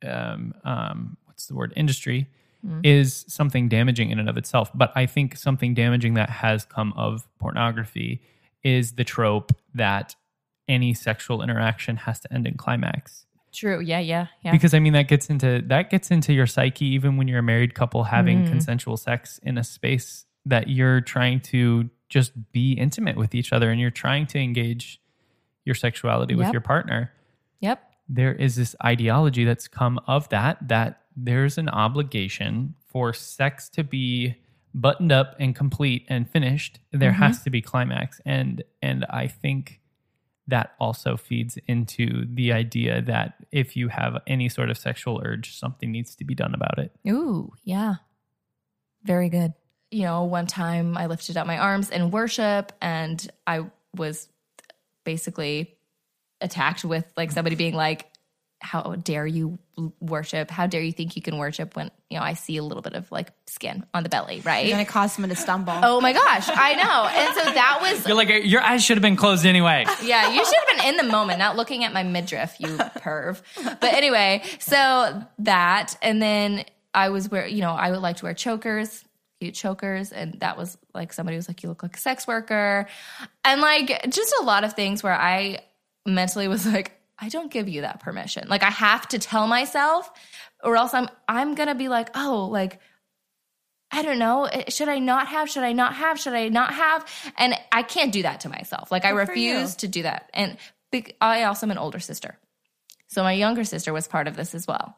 um, 0.06 0.54
um, 0.64 1.16
what's 1.24 1.46
the 1.46 1.54
word, 1.54 1.72
industry, 1.76 2.28
is 2.82 3.26
something 3.28 3.68
damaging 3.68 4.08
in 4.10 4.18
and 4.18 4.28
of 4.28 4.38
itself. 4.38 4.70
But 4.74 4.90
I 4.96 5.04
think 5.04 5.36
something 5.36 5.74
damaging 5.74 6.14
that 6.14 6.30
has 6.30 6.64
come 6.64 6.94
of 6.96 7.28
pornography 7.38 8.22
is 8.62 8.92
the 8.92 9.04
trope 9.04 9.52
that 9.74 10.16
any 10.66 10.94
sexual 10.94 11.42
interaction 11.42 11.96
has 11.96 12.20
to 12.20 12.32
end 12.32 12.46
in 12.46 12.54
climax. 12.56 13.26
True. 13.52 13.80
Yeah, 13.80 13.98
yeah, 14.00 14.28
yeah. 14.42 14.50
because 14.50 14.72
i 14.74 14.80
mean 14.80 14.94
that 14.94 15.06
gets 15.08 15.28
into 15.30 15.62
that 15.66 15.88
gets 15.90 16.10
into 16.10 16.32
your 16.32 16.46
psyche 16.46 16.86
even 16.86 17.16
when 17.18 17.28
you're 17.28 17.38
a 17.38 17.42
married 17.42 17.74
couple 17.74 18.02
having 18.04 18.38
Mm-hmm. 18.40 18.50
consensual 18.50 18.96
sex 18.96 19.38
in 19.44 19.58
a 19.58 19.62
space 19.62 20.24
that 20.46 20.68
you're 20.68 21.00
trying 21.02 21.38
to 21.40 21.88
just 22.14 22.30
be 22.52 22.72
intimate 22.86 23.16
with 23.22 23.34
each 23.34 23.50
other 23.54 23.68
and 23.70 23.78
you're 23.80 23.90
trying 24.04 24.24
to 24.32 24.38
engage 24.38 25.00
your 25.64 25.74
sexuality 25.74 26.34
with 26.36 26.52
your 26.52 26.60
partner 26.74 27.00
yep. 27.60 27.78
there 28.08 28.34
is 28.46 28.54
this 28.54 28.76
ideology 28.84 29.44
that's 29.44 29.66
come 29.80 29.98
of 30.06 30.28
that 30.28 30.56
that 30.74 30.90
there's 31.16 31.58
an 31.58 31.68
obligation 31.68 32.74
for 32.92 33.12
sex 33.12 33.68
to 33.68 33.82
be 33.82 34.36
buttoned 34.74 35.10
up 35.20 35.34
and 35.40 35.56
complete 35.56 36.02
and 36.08 36.30
finished 36.30 36.78
there 36.92 37.10
Mm-hmm. 37.12 37.22
has 37.22 37.42
to 37.42 37.50
be 37.50 37.60
climax 37.60 38.20
and 38.24 38.62
and 38.80 39.04
i 39.22 39.26
think 39.42 39.80
that 40.46 40.66
also 40.78 41.16
feeds 41.16 41.58
into 41.66 42.06
the 42.38 42.52
idea 42.52 43.00
that 43.02 43.28
if 43.50 43.76
you 43.78 43.88
have 43.88 44.12
any 44.26 44.48
sort 44.48 44.68
of 44.70 44.76
sexual 44.78 45.20
urge 45.24 45.46
something 45.62 45.90
needs 45.90 46.14
to 46.14 46.24
be 46.24 46.34
done 46.42 46.54
about 46.54 46.78
it 46.78 46.90
Ooh, 47.08 47.52
yeah. 47.64 47.94
Very 49.04 49.28
good. 49.28 49.52
You 49.94 50.02
know, 50.02 50.24
one 50.24 50.46
time 50.46 50.96
I 50.96 51.06
lifted 51.06 51.36
up 51.36 51.46
my 51.46 51.56
arms 51.56 51.88
in 51.88 52.10
worship 52.10 52.72
and 52.82 53.24
I 53.46 53.66
was 53.94 54.28
basically 55.04 55.76
attacked 56.40 56.84
with 56.84 57.06
like 57.16 57.30
somebody 57.30 57.54
being 57.54 57.74
like, 57.74 58.06
How 58.60 58.96
dare 58.96 59.24
you 59.24 59.60
worship? 60.00 60.50
How 60.50 60.66
dare 60.66 60.80
you 60.80 60.90
think 60.90 61.14
you 61.14 61.22
can 61.22 61.38
worship 61.38 61.76
when, 61.76 61.92
you 62.10 62.18
know, 62.18 62.24
I 62.24 62.34
see 62.34 62.56
a 62.56 62.64
little 62.64 62.82
bit 62.82 62.94
of 62.94 63.10
like 63.12 63.30
skin 63.46 63.86
on 63.94 64.02
the 64.02 64.08
belly, 64.08 64.40
right? 64.44 64.66
You're 64.66 64.74
gonna 64.74 64.84
cause 64.84 65.12
someone 65.12 65.30
to 65.30 65.36
stumble. 65.36 65.74
oh 65.80 66.00
my 66.00 66.12
gosh, 66.12 66.48
I 66.48 66.74
know. 66.74 67.06
And 67.06 67.34
so 67.36 67.44
that 67.52 67.78
was 67.80 68.04
You're 68.04 68.16
like 68.16 68.44
your 68.44 68.62
eyes 68.62 68.82
should 68.82 68.96
have 68.96 69.02
been 69.02 69.14
closed 69.14 69.46
anyway. 69.46 69.86
yeah, 70.02 70.32
you 70.32 70.44
should 70.44 70.58
have 70.66 70.76
been 70.76 70.88
in 70.88 70.96
the 70.96 71.12
moment, 71.12 71.38
not 71.38 71.54
looking 71.54 71.84
at 71.84 71.92
my 71.92 72.02
midriff, 72.02 72.56
you 72.58 72.66
perv. 72.66 73.40
But 73.62 73.94
anyway, 73.94 74.42
so 74.58 75.22
that, 75.38 75.96
and 76.02 76.20
then 76.20 76.64
I 76.92 77.10
was 77.10 77.28
wear, 77.28 77.46
you 77.46 77.60
know, 77.60 77.72
I 77.72 77.92
would 77.92 78.00
like 78.00 78.16
to 78.16 78.24
wear 78.24 78.34
chokers, 78.34 79.04
cute 79.44 79.54
chokers, 79.54 80.10
and 80.12 80.40
that 80.40 80.56
was 80.56 80.78
like 80.94 81.12
somebody 81.12 81.36
was 81.36 81.48
like, 81.48 81.62
"You 81.62 81.68
look 81.68 81.82
like 81.82 81.96
a 81.96 82.00
sex 82.00 82.26
worker," 82.26 82.86
and 83.44 83.60
like 83.60 84.02
just 84.10 84.34
a 84.40 84.44
lot 84.44 84.64
of 84.64 84.72
things 84.72 85.02
where 85.02 85.12
I 85.14 85.58
mentally 86.06 86.48
was 86.48 86.66
like, 86.66 86.92
I 87.18 87.28
don't 87.28 87.50
give 87.50 87.68
you 87.68 87.82
that 87.82 88.00
permission. 88.00 88.48
Like 88.48 88.62
I 88.62 88.70
have 88.70 89.06
to 89.08 89.18
tell 89.18 89.46
myself, 89.46 90.10
or 90.62 90.76
else 90.76 90.94
I'm 90.94 91.08
I'm 91.28 91.54
gonna 91.54 91.74
be 91.74 91.88
like, 91.88 92.10
oh, 92.14 92.48
like 92.50 92.80
I 93.90 94.02
don't 94.02 94.18
know. 94.18 94.44
eh, 94.46 94.70
Should 94.70 94.88
I 94.88 94.98
not 94.98 95.28
have? 95.28 95.48
Should 95.50 95.62
I 95.62 95.72
not 95.72 95.94
have? 95.94 96.18
Should 96.18 96.32
I 96.34 96.48
not 96.48 96.74
have? 96.74 97.06
And 97.38 97.54
I 97.70 97.82
can't 97.82 98.12
do 98.12 98.22
that 98.22 98.40
to 98.40 98.48
myself. 98.48 98.90
Like 98.90 99.04
I 99.04 99.10
Good 99.12 99.16
you. 99.36 99.52
refuse 99.52 99.76
to 99.76 99.88
do 99.88 100.02
that. 100.02 100.30
And 100.34 100.56
I 101.20 101.44
also 101.44 101.66
am 101.66 101.70
an 101.70 101.78
older 101.78 102.00
sister. 102.00 102.38
So 103.08 103.22
my 103.22 103.32
younger 103.32 103.64
sister 103.64 103.92
was 103.92 104.08
part 104.08 104.26
of 104.26 104.36
this 104.36 104.54
as 104.54 104.66
well. 104.66 104.96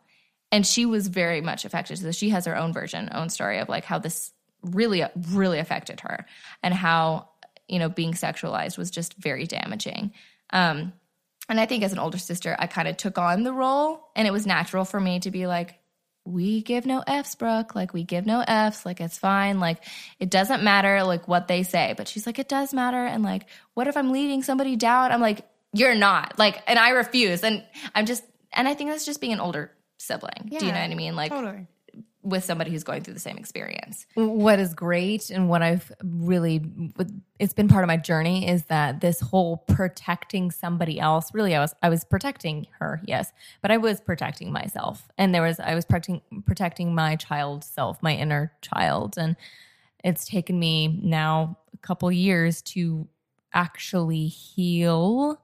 And 0.52 0.66
she 0.66 0.86
was 0.86 1.08
very 1.08 1.40
much 1.40 1.64
affected. 1.64 1.98
So 1.98 2.12
she 2.12 2.30
has 2.30 2.46
her 2.46 2.56
own 2.56 2.72
version, 2.72 3.10
own 3.12 3.28
story 3.28 3.58
of 3.58 3.68
like 3.68 3.84
how 3.84 3.98
this 3.98 4.32
really, 4.70 5.04
really 5.30 5.58
affected 5.58 6.00
her 6.00 6.26
and 6.62 6.74
how, 6.74 7.28
you 7.68 7.78
know, 7.78 7.88
being 7.88 8.12
sexualized 8.12 8.78
was 8.78 8.90
just 8.90 9.14
very 9.14 9.46
damaging. 9.46 10.12
Um, 10.50 10.92
and 11.48 11.60
I 11.60 11.66
think 11.66 11.84
as 11.84 11.92
an 11.92 11.98
older 11.98 12.18
sister, 12.18 12.56
I 12.58 12.66
kind 12.66 12.88
of 12.88 12.96
took 12.96 13.18
on 13.18 13.42
the 13.42 13.52
role 13.52 14.08
and 14.16 14.26
it 14.26 14.32
was 14.32 14.46
natural 14.46 14.84
for 14.84 15.00
me 15.00 15.20
to 15.20 15.30
be 15.30 15.46
like, 15.46 15.78
we 16.24 16.60
give 16.60 16.86
no 16.86 17.04
F's, 17.06 17.36
Brooke. 17.36 17.76
Like, 17.76 17.94
we 17.94 18.02
give 18.02 18.26
no 18.26 18.40
F's. 18.40 18.84
Like, 18.84 19.00
it's 19.00 19.16
fine. 19.16 19.60
Like, 19.60 19.84
it 20.18 20.28
doesn't 20.28 20.64
matter, 20.64 21.04
like, 21.04 21.28
what 21.28 21.46
they 21.46 21.62
say. 21.62 21.94
But 21.96 22.08
she's 22.08 22.26
like, 22.26 22.40
it 22.40 22.48
does 22.48 22.74
matter. 22.74 23.06
And, 23.06 23.22
like, 23.22 23.46
what 23.74 23.86
if 23.86 23.96
I'm 23.96 24.10
leading 24.10 24.42
somebody 24.42 24.74
down? 24.74 25.12
I'm 25.12 25.20
like, 25.20 25.46
you're 25.72 25.94
not. 25.94 26.36
Like, 26.36 26.60
and 26.66 26.80
I 26.80 26.90
refuse. 26.90 27.44
And 27.44 27.64
I'm 27.94 28.06
just, 28.06 28.24
and 28.52 28.66
I 28.66 28.74
think 28.74 28.90
that's 28.90 29.06
just 29.06 29.20
being 29.20 29.34
an 29.34 29.40
older 29.40 29.70
sibling. 29.98 30.48
Do 30.48 30.66
you 30.66 30.72
know 30.72 30.80
what 30.80 30.90
I 30.90 30.94
mean? 30.96 31.14
Like, 31.14 31.30
totally. 31.30 31.68
With 32.26 32.42
somebody 32.42 32.72
who's 32.72 32.82
going 32.82 33.04
through 33.04 33.14
the 33.14 33.20
same 33.20 33.38
experience. 33.38 34.04
What 34.14 34.58
is 34.58 34.74
great 34.74 35.30
and 35.30 35.48
what 35.48 35.62
I've 35.62 35.92
really 36.02 36.60
it's 37.38 37.52
been 37.52 37.68
part 37.68 37.84
of 37.84 37.88
my 37.88 37.96
journey 37.96 38.48
is 38.48 38.64
that 38.64 39.00
this 39.00 39.20
whole 39.20 39.58
protecting 39.68 40.50
somebody 40.50 40.98
else 40.98 41.32
really 41.32 41.54
I 41.54 41.60
was 41.60 41.72
I 41.84 41.88
was 41.88 42.02
protecting 42.04 42.66
her 42.80 43.00
yes 43.06 43.32
but 43.62 43.70
I 43.70 43.76
was 43.76 44.00
protecting 44.00 44.52
myself. 44.52 45.08
And 45.16 45.32
there 45.32 45.42
was 45.42 45.60
I 45.60 45.76
was 45.76 45.84
protecting 45.84 46.20
protecting 46.44 46.94
my 46.94 47.14
child 47.14 47.62
self 47.62 48.02
my 48.02 48.14
inner 48.14 48.52
child. 48.60 49.16
And 49.16 49.36
it's 50.02 50.26
taken 50.26 50.58
me 50.58 51.00
now 51.02 51.58
a 51.74 51.78
couple 51.78 52.10
years 52.10 52.60
to 52.62 53.06
actually 53.52 54.26
heal 54.26 55.40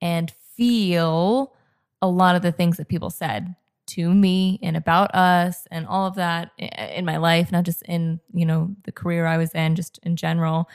and 0.00 0.32
feel 0.56 1.54
a 2.00 2.08
lot 2.08 2.34
of 2.34 2.42
the 2.42 2.52
things 2.52 2.78
that 2.78 2.88
people 2.88 3.10
said 3.10 3.54
to 3.88 4.12
me 4.14 4.58
and 4.62 4.76
about 4.76 5.14
us 5.14 5.66
and 5.70 5.86
all 5.86 6.06
of 6.06 6.14
that 6.16 6.50
in 6.58 7.04
my 7.04 7.16
life, 7.16 7.50
not 7.52 7.64
just 7.64 7.82
in, 7.82 8.20
you 8.32 8.46
know, 8.46 8.74
the 8.84 8.92
career 8.92 9.26
I 9.26 9.36
was 9.36 9.50
in, 9.54 9.74
just 9.76 9.98
in 10.02 10.16
general. 10.16 10.68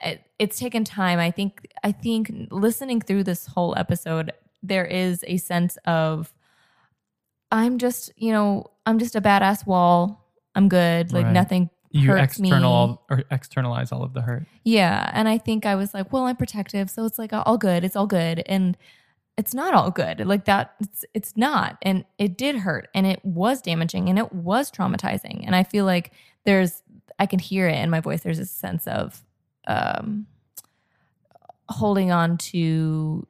It, 0.00 0.22
it's 0.38 0.58
taken 0.58 0.84
time. 0.84 1.18
I 1.18 1.30
think, 1.30 1.66
I 1.84 1.92
think 1.92 2.30
listening 2.50 3.00
through 3.00 3.24
this 3.24 3.46
whole 3.46 3.74
episode, 3.76 4.32
there 4.62 4.84
is 4.84 5.24
a 5.26 5.36
sense 5.36 5.76
of, 5.86 6.32
I'm 7.50 7.78
just, 7.78 8.12
you 8.16 8.32
know, 8.32 8.70
I'm 8.86 8.98
just 8.98 9.14
a 9.14 9.20
badass 9.20 9.66
wall. 9.66 10.30
I'm 10.54 10.68
good. 10.68 11.12
Like 11.12 11.24
Right. 11.26 11.32
nothing 11.32 11.70
You 11.90 12.08
hurts 12.08 12.38
external 12.38 12.88
me. 12.88 12.98
or 13.10 13.24
externalize 13.30 13.92
all 13.92 14.02
of 14.02 14.12
the 14.14 14.22
hurt. 14.22 14.46
Yeah. 14.64 15.10
And 15.12 15.28
I 15.28 15.38
think 15.38 15.66
I 15.66 15.74
was 15.74 15.92
like, 15.94 16.12
well, 16.12 16.24
I'm 16.24 16.36
protective. 16.36 16.90
So 16.90 17.04
it's 17.04 17.18
like 17.18 17.32
all 17.32 17.58
good. 17.58 17.84
It's 17.84 17.96
all 17.96 18.06
good. 18.06 18.42
And 18.46 18.76
it's 19.36 19.54
not 19.54 19.74
all 19.74 19.90
good. 19.90 20.26
Like 20.26 20.44
that, 20.44 20.74
it's, 20.80 21.04
it's 21.14 21.36
not. 21.36 21.78
And 21.82 22.04
it 22.18 22.36
did 22.36 22.56
hurt 22.56 22.88
and 22.94 23.06
it 23.06 23.24
was 23.24 23.62
damaging 23.62 24.08
and 24.08 24.18
it 24.18 24.32
was 24.32 24.70
traumatizing. 24.70 25.44
And 25.46 25.56
I 25.56 25.62
feel 25.62 25.84
like 25.84 26.12
there's, 26.44 26.82
I 27.18 27.26
can 27.26 27.38
hear 27.38 27.66
it 27.68 27.78
in 27.78 27.90
my 27.90 28.00
voice. 28.00 28.22
There's 28.22 28.38
a 28.38 28.46
sense 28.46 28.86
of 28.86 29.22
um, 29.66 30.26
holding 31.68 32.10
on 32.10 32.36
to, 32.38 33.26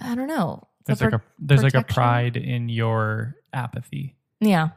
I 0.00 0.14
don't 0.14 0.28
know. 0.28 0.68
There's 0.84 1.00
the 1.00 1.06
like 1.06 1.14
a 1.14 1.22
there's 1.38 1.62
like 1.62 1.74
a 1.74 1.82
pride 1.82 2.36
in 2.36 2.68
your 2.68 3.36
apathy. 3.52 4.16
Yeah. 4.40 4.70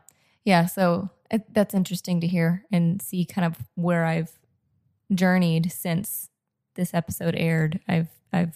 Yeah. 0.44 0.66
So 0.66 1.10
it, 1.32 1.52
that's 1.54 1.74
interesting 1.74 2.22
to 2.22 2.28
hear 2.28 2.64
and 2.72 3.02
see 3.02 3.26
kind 3.26 3.46
of 3.46 3.58
where 3.76 4.06
I've 4.06 4.32
journeyed 5.14 5.72
since 5.72 6.30
this 6.76 6.94
episode 6.94 7.36
aired. 7.36 7.80
I've, 7.88 8.10
I've 8.32 8.56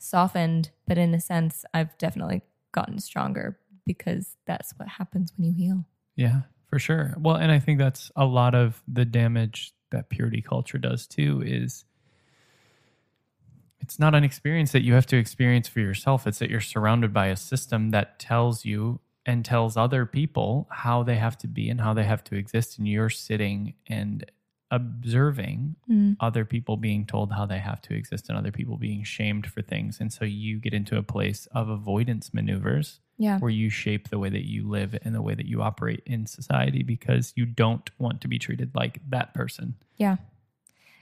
softened, 0.00 0.70
but 0.88 0.98
in 0.98 1.14
a 1.14 1.20
sense, 1.20 1.64
I've 1.72 1.96
definitely 1.98 2.42
gotten 2.72 2.98
stronger 2.98 3.58
because 3.86 4.36
that's 4.46 4.72
what 4.76 4.88
happens 4.88 5.32
when 5.36 5.46
you 5.46 5.52
heal. 5.52 5.84
Yeah, 6.16 6.42
for 6.68 6.78
sure. 6.78 7.14
Well, 7.18 7.36
and 7.36 7.52
I 7.52 7.58
think 7.58 7.78
that's 7.78 8.10
a 8.16 8.24
lot 8.24 8.54
of 8.54 8.82
the 8.88 9.04
damage 9.04 9.72
that 9.90 10.08
purity 10.08 10.40
culture 10.40 10.78
does 10.78 11.06
too 11.06 11.42
is 11.44 11.84
it's 13.80 13.98
not 13.98 14.14
an 14.14 14.24
experience 14.24 14.72
that 14.72 14.82
you 14.82 14.94
have 14.94 15.06
to 15.06 15.16
experience 15.16 15.68
for 15.68 15.80
yourself. 15.80 16.26
It's 16.26 16.38
that 16.38 16.50
you're 16.50 16.60
surrounded 16.60 17.12
by 17.12 17.26
a 17.26 17.36
system 17.36 17.90
that 17.90 18.18
tells 18.18 18.64
you 18.64 19.00
and 19.26 19.44
tells 19.44 19.76
other 19.76 20.06
people 20.06 20.68
how 20.70 21.02
they 21.02 21.16
have 21.16 21.36
to 21.38 21.46
be 21.46 21.68
and 21.68 21.80
how 21.80 21.92
they 21.92 22.04
have 22.04 22.22
to 22.24 22.36
exist. 22.36 22.78
And 22.78 22.88
you're 22.88 23.10
sitting 23.10 23.74
and 23.86 24.30
observing 24.70 25.76
Mm. 25.88 26.16
other 26.20 26.44
people 26.44 26.76
being 26.76 27.04
told 27.06 27.32
how 27.32 27.46
they 27.46 27.58
have 27.58 27.80
to 27.82 27.94
exist 27.94 28.28
and 28.28 28.38
other 28.38 28.52
people 28.52 28.76
being 28.76 29.02
shamed 29.04 29.46
for 29.46 29.62
things. 29.62 30.00
And 30.00 30.12
so 30.12 30.24
you 30.24 30.58
get 30.58 30.72
into 30.74 30.96
a 30.96 31.02
place 31.02 31.46
of 31.46 31.68
avoidance 31.68 32.32
maneuvers 32.32 33.00
Yeah. 33.18 33.38
where 33.38 33.50
you 33.50 33.68
shape 33.70 34.08
the 34.08 34.18
way 34.18 34.28
that 34.30 34.48
you 34.48 34.68
live 34.68 34.96
and 35.02 35.14
the 35.14 35.22
way 35.22 35.34
that 35.34 35.46
you 35.46 35.62
operate 35.62 36.02
in 36.06 36.26
society 36.26 36.82
because 36.82 37.32
you 37.36 37.44
don't 37.46 37.90
want 37.98 38.20
to 38.20 38.28
be 38.28 38.38
treated 38.38 38.74
like 38.74 39.00
that 39.08 39.34
person. 39.34 39.74
Yeah. 39.96 40.16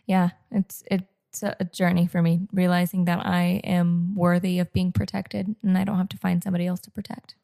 Yeah. 0.06 0.30
It's, 0.50 0.82
it's 0.90 1.42
a 1.42 1.54
a 1.60 1.64
journey 1.64 2.06
for 2.06 2.20
me, 2.22 2.48
realizing 2.52 3.04
that 3.04 3.24
I 3.24 3.60
am 3.62 4.14
worthy 4.16 4.58
of 4.58 4.72
being 4.72 4.90
protected 4.92 5.54
and 5.62 5.76
I 5.78 5.84
don't 5.84 5.98
have 5.98 6.08
to 6.08 6.16
find 6.16 6.42
somebody 6.42 6.66
else 6.66 6.80
to 6.80 6.90
protect 6.90 7.34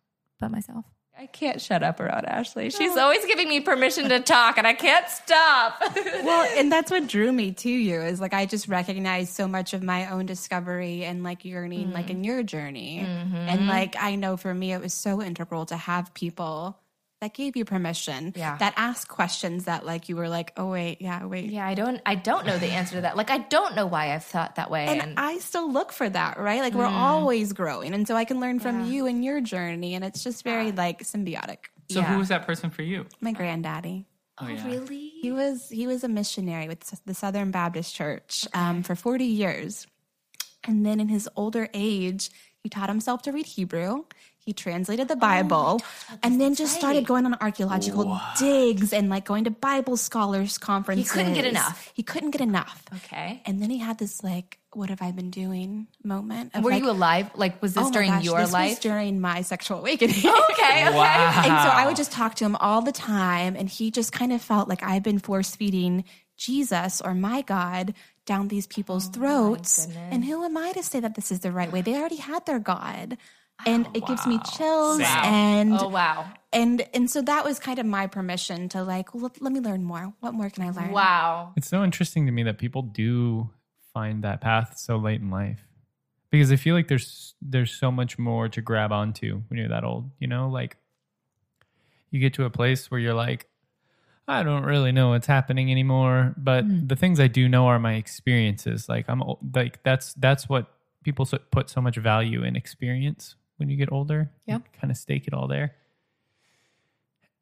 but 0.41 0.51
myself. 0.51 0.87
I 1.17 1.27
can't 1.27 1.61
shut 1.61 1.83
up 1.83 2.01
around 2.01 2.27
Ashley. 2.27 2.71
She's 2.71 2.97
always 2.97 3.25
giving 3.25 3.49
me 3.49 3.61
permission 3.61 4.09
to 4.09 4.19
talk 4.21 4.59
and 4.59 4.67
I 4.67 4.75
can't 4.75 5.09
stop. 5.09 5.81
well, 5.97 6.49
and 6.59 6.73
that's 6.73 6.91
what 6.91 7.07
drew 7.07 7.31
me 7.31 7.53
to 7.53 7.71
you 7.71 8.01
is 8.01 8.21
like 8.21 8.35
I 8.35 8.47
just 8.47 8.67
recognized 8.67 9.33
so 9.33 9.47
much 9.47 9.75
of 9.75 9.83
my 9.83 10.11
own 10.11 10.27
discovery 10.27 11.05
and 11.05 11.23
like 11.23 11.45
yearning, 11.45 11.93
like 11.93 12.07
mm. 12.07 12.11
in 12.11 12.25
your 12.25 12.43
journey, 12.43 13.07
mm-hmm. 13.07 13.37
and 13.37 13.69
like 13.69 13.95
I 13.99 14.17
know 14.17 14.37
for 14.37 14.53
me 14.53 14.73
it 14.73 14.81
was 14.81 14.93
so 14.93 15.23
integral 15.23 15.67
to 15.67 15.77
have 15.77 16.13
people 16.15 16.77
that 17.25 17.33
gave 17.33 17.57
you 17.57 17.65
permission, 17.65 18.35
Yeah. 18.37 18.57
that 18.59 18.75
asked 18.77 19.09
questions 19.09 19.65
that 19.65 19.85
like 19.87 20.09
you 20.11 20.17
were 20.17 20.29
like, 20.29 20.53
oh 20.59 20.67
wait, 20.71 21.01
yeah, 21.01 21.25
wait, 21.25 21.47
yeah, 21.51 21.67
I 21.67 21.75
don't 21.75 22.01
I 22.05 22.15
don't 22.17 22.45
know 22.47 22.59
the 22.59 22.67
answer 22.67 22.97
to 22.97 23.01
that. 23.01 23.17
Like 23.17 23.31
I 23.31 23.39
don't 23.39 23.75
know 23.75 23.87
why 23.87 24.15
I've 24.15 24.25
thought 24.25 24.57
that 24.57 24.71
way. 24.71 24.87
And, 24.87 25.01
And, 25.01 25.19
I 25.19 25.39
still 25.39 25.73
look 25.73 25.91
for 25.93 26.09
that, 26.09 26.39
right? 26.39 26.61
Like 26.61 26.75
we're 26.75 26.85
always 26.85 27.53
growing, 27.55 27.95
and 27.95 28.07
so 28.07 28.15
I 28.15 28.25
can 28.27 28.41
learn 28.41 28.61
from 28.61 28.85
you 28.87 29.07
and 29.07 29.25
your 29.25 29.41
journey, 29.41 29.95
and 29.95 30.05
it's 30.05 30.23
just 30.23 30.45
very 30.45 30.71
like 30.71 31.03
symbiotic. 31.03 31.61
So 31.91 32.01
Yeah. 32.01 32.13
who 32.13 32.19
was 32.19 32.29
that 32.29 32.47
person 32.47 32.69
for 32.71 32.83
you? 32.83 33.07
My 33.21 33.33
granddaddy. 33.33 34.07
Oh, 34.39 34.49
yeah. 34.49 34.67
really? 34.67 35.09
He 35.23 35.31
was 35.33 35.69
he 35.71 35.87
was 35.87 36.05
a 36.05 36.09
missionary 36.09 36.69
with 36.69 36.81
the 37.07 37.15
Southern 37.15 37.51
Baptist 37.53 37.95
Church 37.95 38.47
um, 38.53 38.83
for 38.83 38.95
forty 38.95 39.27
years, 39.27 39.87
and 40.67 40.85
then 40.85 41.01
in 41.01 41.09
his 41.09 41.29
older 41.37 41.69
age, 41.73 42.31
he 42.63 42.69
taught 42.69 42.89
himself 42.91 43.23
to 43.23 43.33
read 43.33 43.47
Hebrew. 43.47 44.05
He 44.45 44.53
translated 44.53 45.09
the 45.09 45.15
oh 45.15 45.17
Bible, 45.17 45.81
and 46.23 46.39
then 46.39 46.55
just 46.55 46.77
started 46.77 47.07
going 47.07 47.25
on 47.25 47.35
archaeological 47.41 48.21
digs 48.39 48.93
and 48.93 49.09
like 49.09 49.25
going 49.25 49.45
to 49.45 49.51
Bible 49.51 49.97
scholars 49.97 50.59
conferences. 50.59 51.11
He 51.11 51.19
couldn't 51.19 51.33
get 51.33 51.47
enough. 51.47 51.91
He 51.95 52.03
couldn't 52.03 52.31
get 52.33 52.43
enough. 52.43 52.83
Okay. 52.95 53.41
And 53.47 53.63
then 53.63 53.71
he 53.71 53.79
had 53.79 53.99
this 53.99 54.23
like, 54.23 54.59
"What 54.75 54.91
have 54.91 55.01
I 55.01 55.13
been 55.13 55.31
doing?" 55.31 55.87
moment. 56.03 56.55
Of 56.55 56.63
Were 56.63 56.73
like, 56.73 56.83
you 56.83 56.91
alive? 56.91 57.31
Like 57.35 57.63
was 57.63 57.73
this 57.73 57.85
oh 57.85 57.87
my 57.87 57.93
during 57.93 58.11
gosh, 58.11 58.25
your 58.25 58.39
this 58.41 58.49
was 58.49 58.53
life? 58.53 58.81
during 58.81 59.21
my 59.21 59.41
sexual 59.41 59.79
awakening. 59.79 60.17
okay, 60.19 60.89
okay. 60.89 60.89
And 60.89 61.47
so 61.47 61.71
I 61.73 61.87
would 61.87 61.97
just 61.97 62.13
talk 62.13 62.35
to 62.37 62.45
him 62.45 62.57
all 62.57 62.83
the 62.83 62.93
time. 62.93 63.57
And 63.57 63.69
he 63.69 63.91
just 63.91 64.13
kind 64.13 64.33
of 64.33 64.43
felt 64.43 64.69
like 64.69 64.83
I've 64.83 65.03
been 65.03 65.19
force 65.19 65.57
feeding 65.57 66.05
Jesus 66.37 67.01
or 67.01 67.15
my 67.15 67.43
God 67.43 67.95
down 68.27 68.49
these 68.49 68.67
people's 68.67 69.09
oh 69.09 69.13
throats. 69.13 69.89
And 70.11 70.25
who 70.25 70.45
am 70.45 70.57
I 70.57 70.73
to 70.73 70.83
say 70.83 71.01
that 71.01 71.15
this 71.15 71.31
is 71.33 71.41
the 71.41 71.53
right 71.53 71.73
way? 71.73 71.83
They 71.83 71.95
already 71.95 72.17
had 72.17 72.47
their 72.47 72.59
God. 72.59 73.17
And 73.67 73.87
oh, 73.87 73.91
it 73.95 74.07
gives 74.07 74.27
me 74.27 74.39
chills 74.57 75.01
Wow. 75.01 75.23
and 75.25 75.73
Oh 75.81 75.89
wow. 75.89 76.33
and 76.53 76.87
and 76.93 77.11
so 77.11 77.23
that 77.23 77.45
was 77.45 77.59
kind 77.59 77.79
of 77.79 77.87
my 77.87 78.07
permission 78.07 78.69
to 78.71 78.83
like, 78.83 79.15
well, 79.15 79.25
let, 79.25 79.41
let 79.41 79.53
me 79.53 79.61
learn 79.61 79.85
more. 79.85 80.13
What 80.21 80.35
more 80.35 80.51
can 80.51 80.65
I 80.65 80.71
learn? 80.71 80.91
Wow. 80.91 81.53
It's 81.57 81.69
so 81.69 81.83
interesting 81.85 82.27
to 82.27 82.33
me 82.33 82.43
that 82.43 82.59
people 82.59 82.83
do 82.83 83.51
find 83.93 84.25
that 84.25 84.41
path 84.41 84.75
so 84.77 84.97
late 84.97 85.21
in 85.21 85.31
life. 85.31 85.61
Because 86.31 86.51
I 86.51 86.57
feel 86.57 86.75
like 86.75 86.89
there's 86.89 87.35
there's 87.41 87.73
so 87.73 87.91
much 87.91 88.19
more 88.19 88.49
to 88.49 88.61
grab 88.61 88.93
onto 88.93 89.43
when 89.49 89.59
you're 89.59 89.69
that 89.69 89.85
old, 89.85 90.11
you 90.19 90.27
know? 90.27 90.49
Like 90.49 90.77
you 92.11 92.21
get 92.21 92.35
to 92.35 92.45
a 92.45 92.51
place 92.51 92.91
where 92.91 93.01
you're 93.01 93.15
like 93.15 93.47
I 94.27 94.43
don't 94.43 94.65
really 94.65 94.91
know 94.91 95.11
what's 95.11 95.27
happening 95.27 95.71
anymore, 95.71 96.35
but 96.39 96.65
hmm. 96.65 96.87
the 96.87 96.97
things 96.97 97.21
I 97.21 97.27
do 97.29 97.49
know 97.49 97.67
are 97.67 97.79
my 97.79 97.95
experiences. 97.95 98.89
Like 98.89 99.07
I'm 99.09 99.23
o- 99.23 99.39
like 99.55 99.83
that's 99.83 100.15
that's 100.15 100.49
what 100.49 100.67
people 101.03 101.27
put 101.51 101.69
so 101.71 101.81
much 101.81 101.97
value 101.97 102.43
in 102.43 102.57
experience 102.57 103.37
when 103.57 103.69
you 103.69 103.77
get 103.77 103.93
older. 103.93 104.31
Yeah. 104.47 104.59
kind 104.81 104.91
of 104.91 104.97
stake 104.97 105.27
it 105.27 105.35
all 105.35 105.49
there. 105.49 105.75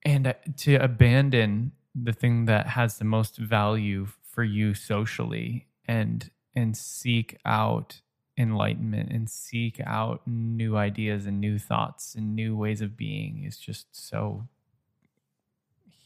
And 0.05 0.29
uh, 0.29 0.35
to 0.59 0.77
abandon 0.77 1.72
the 1.94 2.12
thing 2.12 2.46
that 2.46 2.68
has 2.68 2.98
the 2.98 3.05
most 3.05 3.37
value 3.37 4.09
for 4.22 4.42
you 4.42 4.75
socially 4.75 5.66
and 5.87 6.31
and 6.55 6.77
seek 6.77 7.38
out 7.44 8.01
enlightenment 8.38 9.11
and 9.11 9.29
seek 9.29 9.81
out 9.85 10.22
new 10.27 10.77
ideas 10.77 11.27
and 11.27 11.40
new 11.40 11.59
thoughts 11.59 12.14
and 12.14 12.35
new 12.35 12.57
ways 12.57 12.81
of 12.81 12.96
being 12.96 13.44
is 13.44 13.59
just 13.59 13.87
so 13.92 14.48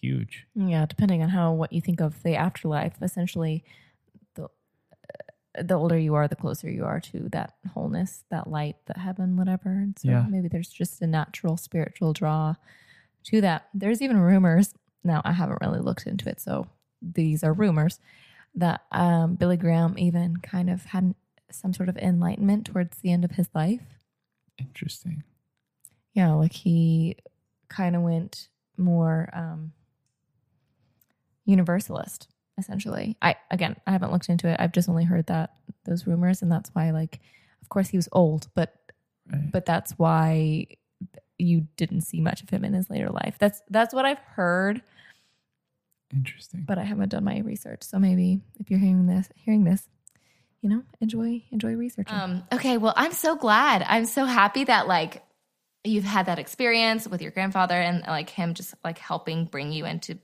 huge. 0.01 0.47
Yeah, 0.55 0.87
depending 0.87 1.23
on 1.23 1.31
how 1.31 1.53
what 1.53 1.73
you 1.73 1.81
think 1.81 2.01
of 2.01 2.23
the 2.23 2.35
afterlife, 2.35 2.95
essentially, 3.01 3.64
the 5.62 5.75
older 5.75 5.99
you 5.99 6.14
are, 6.14 6.29
the 6.29 6.37
closer 6.37 6.71
you 6.71 6.85
are 6.85 7.01
to 7.01 7.29
that 7.31 7.55
wholeness, 7.73 8.25
that 8.31 8.49
light, 8.49 8.77
that 8.87 8.97
heaven, 8.99 9.37
whatever. 9.37 9.71
And 9.71 9.99
so 9.99 10.09
Yeah. 10.09 10.27
maybe 10.29 10.49
there's 10.49 10.69
just 10.71 11.01
a 11.03 11.07
natural 11.07 11.57
spiritual 11.57 12.12
draw 12.12 12.55
to 13.25 13.40
that. 13.40 13.69
There's 13.75 14.03
even 14.03 14.19
rumors. 14.19 14.75
Now 15.05 15.23
I 15.25 15.33
haven't 15.33 15.59
really 15.61 15.81
looked 15.81 16.07
into 16.07 16.29
it, 16.29 16.40
so 16.40 16.66
these 17.03 17.45
are 17.45 17.53
rumors 17.53 18.01
that 18.55 18.83
um, 18.92 19.35
Billy 19.37 19.57
Graham 19.57 19.99
even 19.99 20.38
kind 20.38 20.71
of 20.71 20.87
had 20.87 21.14
some 21.51 21.73
sort 21.73 21.88
of 21.88 21.97
enlightenment 21.99 22.66
towards 22.66 22.99
the 22.99 23.12
end 23.12 23.25
of 23.25 23.33
his 23.33 23.49
life. 23.55 23.83
Interesting. 24.59 25.23
Yeah, 26.14 26.33
like 26.33 26.53
he 26.53 27.16
kind 27.69 27.95
of 27.97 28.03
went 28.03 28.49
more 28.79 29.29
um 29.33 29.73
universalist 31.45 32.29
essentially. 32.59 33.16
I 33.23 33.37
again, 33.51 33.77
I 33.87 33.92
haven't 33.92 34.12
looked 34.12 34.29
into 34.29 34.49
it. 34.49 34.57
I've 34.59 34.73
just 34.73 34.88
only 34.88 35.05
heard 35.05 35.27
that 35.27 35.55
those 35.85 36.07
rumors 36.07 36.42
and 36.42 36.51
that's 36.51 36.71
why 36.75 36.90
like 36.90 37.21
of 37.62 37.69
course 37.69 37.88
he 37.88 37.97
was 37.99 38.09
old, 38.12 38.49
but 38.55 38.75
Right. 39.31 39.51
but 39.51 39.66
that's 39.66 39.90
why 39.99 40.66
you 41.37 41.66
didn't 41.77 42.03
see 42.03 42.21
much 42.21 42.42
of 42.42 42.49
him 42.49 42.64
in 42.64 42.73
his 42.75 42.88
later 42.88 43.11
life. 43.11 43.37
That's 43.40 43.61
that's 43.71 43.92
what 43.92 44.05
I've 44.05 44.21
heard. 44.21 44.83
Interesting. 46.14 46.62
but 46.66 46.79
I 46.79 46.85
haven't 46.85 47.09
done 47.09 47.25
my 47.25 47.40
research. 47.40 47.83
So 47.83 47.99
maybe 47.99 48.40
if 48.61 48.71
you're 48.71 48.79
hearing 48.79 49.07
this, 49.07 49.29
hearing 49.35 49.64
this, 49.64 49.88
you 50.62 50.69
know, 50.69 50.83
enjoy 51.01 51.42
enjoy 51.51 51.75
researching. 51.75 52.16
Um, 52.16 52.45
okay, 52.53 52.79
well, 52.79 52.95
I'm 52.97 53.11
so 53.12 53.35
glad. 53.35 53.85
I'm 53.88 54.05
so 54.05 54.25
happy 54.25 54.62
that 54.64 54.87
like 54.87 55.25
you've 55.83 56.05
had 56.05 56.27
that 56.27 56.38
experience 56.38 57.09
with 57.09 57.21
your 57.23 57.33
grandfather 57.33 57.75
and 57.75 58.03
like 58.07 58.31
him 58.31 58.55
just 58.55 58.75
like 58.85 58.99
helping 58.99 59.47
bring 59.47 59.73
you 59.73 59.85
into 59.85 60.19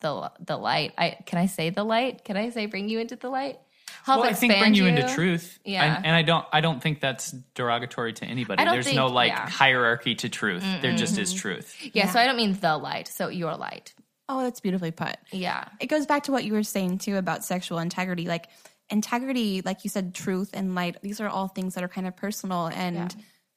the 0.00 0.32
the 0.40 0.56
light. 0.56 0.92
I 0.98 1.18
can 1.26 1.38
I 1.38 1.46
say 1.46 1.70
the 1.70 1.84
light? 1.84 2.24
Can 2.24 2.36
I 2.36 2.50
say 2.50 2.66
bring 2.66 2.88
you 2.88 2.98
into 2.98 3.16
the 3.16 3.28
light? 3.28 3.58
Help 4.04 4.20
well, 4.20 4.30
I 4.30 4.34
think 4.34 4.52
bring 4.52 4.58
expand 4.58 4.76
you, 4.76 4.86
into 4.86 5.14
truth. 5.14 5.58
Yeah. 5.64 5.82
I- 5.82 6.02
and 6.06 6.14
I 6.14 6.22
don't. 6.22 6.46
I 6.52 6.60
don't 6.60 6.82
think 6.82 7.00
that's 7.00 7.32
derogatory 7.54 8.12
to 8.14 8.24
anybody. 8.24 8.60
I 8.60 8.64
don't 8.64 8.74
There's 8.74 8.94
no 8.94 9.06
like 9.06 9.30
yeah. 9.30 9.48
hierarchy 9.48 10.14
to 10.16 10.28
truth. 10.28 10.64
There 10.80 10.94
just 10.94 11.18
is 11.18 11.32
truth. 11.32 11.76
Yeah, 11.92 12.08
so 12.08 12.20
I 12.20 12.24
don't 12.26 12.36
mean 12.36 12.54
the 12.54 12.76
light. 12.78 13.08
So 13.08 13.28
your 13.28 13.56
light. 13.56 13.94
Oh, 14.28 14.42
that's 14.42 14.60
beautifully 14.60 14.90
put. 14.90 15.16
Yeah. 15.32 15.68
It 15.80 15.86
goes 15.86 16.06
back 16.06 16.24
to 16.24 16.32
what 16.32 16.44
you 16.44 16.52
were 16.52 16.64
saying 16.64 16.98
too 16.98 17.16
about 17.16 17.44
sexual 17.44 17.78
integrity. 17.78 18.26
Like 18.26 18.48
integrity, 18.90 19.62
like 19.64 19.84
you 19.84 19.90
said, 19.90 20.14
truth 20.14 20.50
and 20.52 20.74
light, 20.74 20.96
these 21.02 21.20
are 21.20 21.28
all 21.28 21.48
things 21.48 21.74
that 21.74 21.84
are 21.84 21.88
kind 21.88 22.06
of 22.06 22.16
personal 22.16 22.66
and 22.66 23.14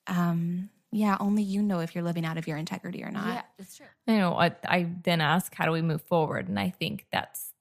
um 0.08 0.70
yeah, 0.92 1.18
only 1.20 1.44
you 1.44 1.62
know 1.62 1.80
if 1.80 1.94
you're 1.94 2.04
living 2.04 2.26
out 2.26 2.38
of 2.38 2.48
your 2.48 2.58
integrity 2.58 3.04
or 3.04 3.12
not. 3.12 3.28
Yeah, 3.28 3.42
it's 3.60 3.78
true. 3.78 3.86
you 4.08 4.18
know, 4.18 4.34
I, 4.34 4.56
I 4.66 4.90
then 5.04 5.22
ask, 5.22 5.54
how 5.54 5.66
do 5.66 5.72
we 5.72 5.82
move 5.82 6.02
forward? 6.02 6.48
And 6.48 6.60
I 6.60 6.70
think 6.70 7.06
that's 7.12 7.54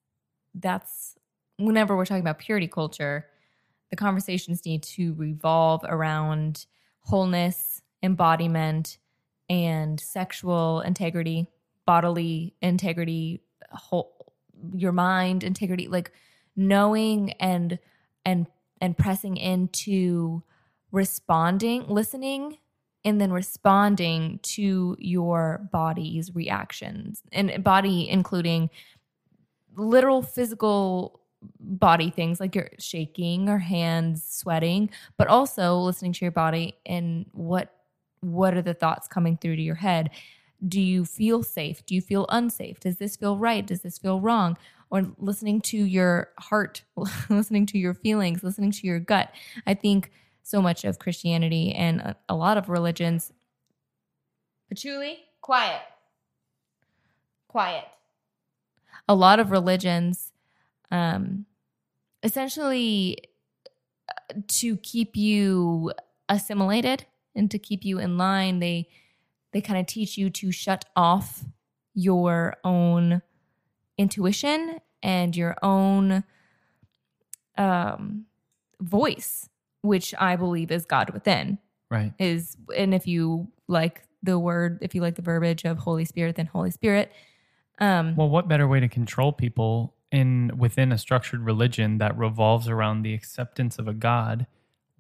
that's 0.55 1.15
whenever 1.59 1.97
we're 1.97 2.07
talking 2.07 2.23
about 2.23 2.39
purity 2.39 2.69
culture, 2.69 3.27
the 3.91 3.97
conversations 3.97 4.65
need 4.65 4.83
to 4.83 5.13
revolve 5.15 5.85
around 5.87 6.67
wholeness, 7.01 7.83
embodiment, 8.03 8.99
and 9.51 10.01
sexual 10.01 10.81
integrity, 10.81 11.49
bodily 11.85 12.55
integrity, 12.63 13.43
whole, 13.71 14.33
your 14.75 14.93
mind 14.93 15.45
integrity, 15.45 15.87
like 15.89 16.13
knowing 16.57 17.33
and 17.33 17.79
and 18.25 18.47
and 18.81 18.97
pressing 18.97 19.37
into 19.37 20.43
responding, 20.93 21.87
listening 21.89 22.57
and 23.05 23.21
then 23.21 23.33
responding 23.33 24.41
to 24.43 24.97
your 24.99 25.69
body's 25.73 26.35
reactions 26.35 27.23
and 27.33 27.63
body 27.63 28.09
including 28.09 28.71
literal 29.77 30.23
physical 30.23 31.21
body 31.61 32.11
things 32.11 32.41
like 32.41 32.55
you're 32.55 32.71
shaking 32.81 33.49
or 33.49 33.59
hands 33.59 34.25
sweating 34.29 34.91
but 35.17 35.29
also 35.29 35.77
listening 35.79 36.13
to 36.13 36.25
your 36.25 36.33
body 36.33 36.77
and 36.85 37.27
what 37.33 37.75
what 38.21 38.55
are 38.55 38.63
the 38.63 38.75
thoughts 38.75 39.09
coming 39.09 39.37
through 39.37 39.57
to 39.57 39.63
your 39.63 39.77
head? 39.77 40.11
Do 40.67 40.81
you 40.81 41.05
feel 41.05 41.43
safe? 41.43 41.85
Do 41.87 41.95
you 41.95 42.01
feel 42.01 42.27
unsafe? 42.31 42.81
Does 42.81 42.99
this 42.99 43.17
feel 43.17 43.39
right? 43.39 43.65
Does 43.65 43.83
this 43.83 43.99
feel 43.99 44.21
wrong? 44.21 44.57
Or 44.91 45.07
listening 45.19 45.61
to 45.63 45.77
your 45.77 46.31
heart 46.39 46.83
listening 47.29 47.67
to 47.67 47.79
your 47.79 47.95
feelings 47.95 48.43
listening 48.43 48.73
to 48.73 48.87
your 48.87 48.99
gut. 48.99 49.31
I 49.67 49.75
think 49.75 50.11
so 50.49 50.63
much 50.63 50.83
of 50.83 50.99
christianity 50.99 51.73
and 51.75 52.01
a, 52.01 52.17
a 52.31 52.35
lot 52.35 52.57
of 52.57 52.71
religions 52.71 53.33
patchouli 54.69 55.19
Quiet. 55.43 55.81
Quiet. 57.49 57.85
a 59.09 59.15
lot 59.15 59.41
of 59.41 59.51
religions 59.51 60.33
um 60.91 61.45
essentially 62.23 63.19
uh, 64.09 64.41
to 64.47 64.77
keep 64.79 65.17
you 65.17 65.93
assimilated 66.31 67.05
and 67.35 67.51
to 67.51 67.59
keep 67.59 67.85
you 67.85 67.99
in 67.99 68.17
line 68.17 68.59
they 68.59 68.89
they 69.53 69.61
kind 69.61 69.79
of 69.79 69.87
teach 69.87 70.17
you 70.17 70.31
to 70.31 70.51
shut 70.51 70.87
off 70.97 71.45
your 71.95 72.57
own 72.65 73.21
intuition 73.99 74.79
and 75.03 75.37
your 75.37 75.57
own 75.63 76.25
um 77.59 78.25
voice 78.81 79.49
which 79.83 80.15
i 80.19 80.37
believe 80.37 80.71
is 80.71 80.85
god 80.87 81.11
within 81.11 81.59
Right. 81.91 82.13
is 82.19 82.57
and 82.77 82.93
if 82.95 83.07
you 83.07 83.49
like 83.67 84.03
the 84.23 84.39
word 84.39 84.79
if 84.83 84.95
you 84.95 85.01
like 85.01 85.15
the 85.15 85.23
verbiage 85.23 85.65
of 85.65 85.79
holy 85.79 86.05
spirit 86.05 86.37
then 86.37 86.47
holy 86.47 86.71
spirit 86.71 87.13
um 87.79 88.17
Well, 88.17 88.29
what 88.29 88.49
better 88.49 88.67
way 88.67 88.81
to 88.81 88.89
control 88.89 89.33
people 89.33 89.95
in 90.11 90.51
within 90.59 90.91
a 90.91 90.99
structured 90.99 91.43
religion 91.43 91.99
that 91.99 92.17
revolves 92.19 92.69
around 92.69 93.03
the 93.03 93.15
acceptance 93.15 93.79
of 93.79 93.87
a 93.87 93.93
God 93.95 94.47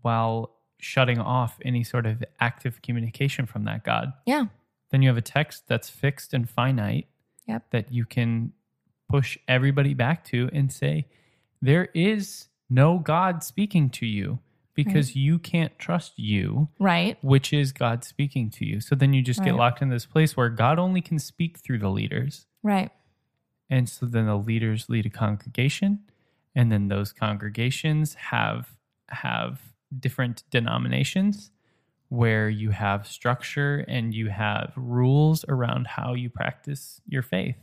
while 0.02 0.54
shutting 0.78 1.18
off 1.18 1.58
any 1.64 1.82
sort 1.82 2.06
of 2.06 2.22
active 2.40 2.80
communication 2.82 3.46
from 3.46 3.64
that 3.64 3.82
God? 3.84 4.12
yeah 4.26 4.44
Then 4.90 5.02
you 5.02 5.08
have 5.08 5.16
a 5.16 5.22
text 5.22 5.64
that's 5.66 5.90
fixed 5.90 6.32
and 6.32 6.48
finite 6.48 7.08
Yep. 7.46 7.70
that 7.70 7.90
you 7.92 8.04
can 8.04 8.52
push 9.08 9.38
everybody 9.48 9.94
back 9.94 10.22
to 10.26 10.50
and 10.52 10.70
say, 10.70 11.06
there 11.62 11.86
is 11.94 12.48
no 12.70 12.98
God 12.98 13.42
speaking 13.42 13.88
to 13.90 14.06
you 14.06 14.38
because 14.84 15.16
you 15.16 15.38
can't 15.38 15.78
trust 15.78 16.18
you, 16.18 16.68
right 16.78 17.18
which 17.22 17.52
is 17.52 17.72
God 17.72 18.04
speaking 18.04 18.50
to 18.50 18.64
you. 18.64 18.80
So 18.80 18.94
then 18.94 19.12
you 19.12 19.22
just 19.22 19.42
get 19.42 19.54
locked 19.54 19.82
in 19.82 19.88
this 19.88 20.06
place 20.06 20.36
where 20.36 20.48
God 20.48 20.78
only 20.78 21.00
can 21.00 21.18
speak 21.18 21.58
through 21.58 21.78
the 21.78 21.90
leaders. 21.90 22.46
right 22.62 22.90
And 23.68 23.88
so 23.88 24.06
then 24.06 24.26
the 24.26 24.36
leaders 24.36 24.88
lead 24.88 25.06
a 25.06 25.10
congregation, 25.10 26.00
and 26.54 26.70
then 26.72 26.88
those 26.88 27.12
congregations 27.12 28.14
have 28.14 28.76
have 29.10 29.60
different 29.98 30.44
denominations 30.50 31.50
where 32.08 32.48
you 32.48 32.70
have 32.70 33.06
structure 33.06 33.84
and 33.88 34.14
you 34.14 34.28
have 34.28 34.72
rules 34.76 35.44
around 35.48 35.86
how 35.86 36.14
you 36.14 36.30
practice 36.30 37.00
your 37.06 37.22
faith. 37.22 37.56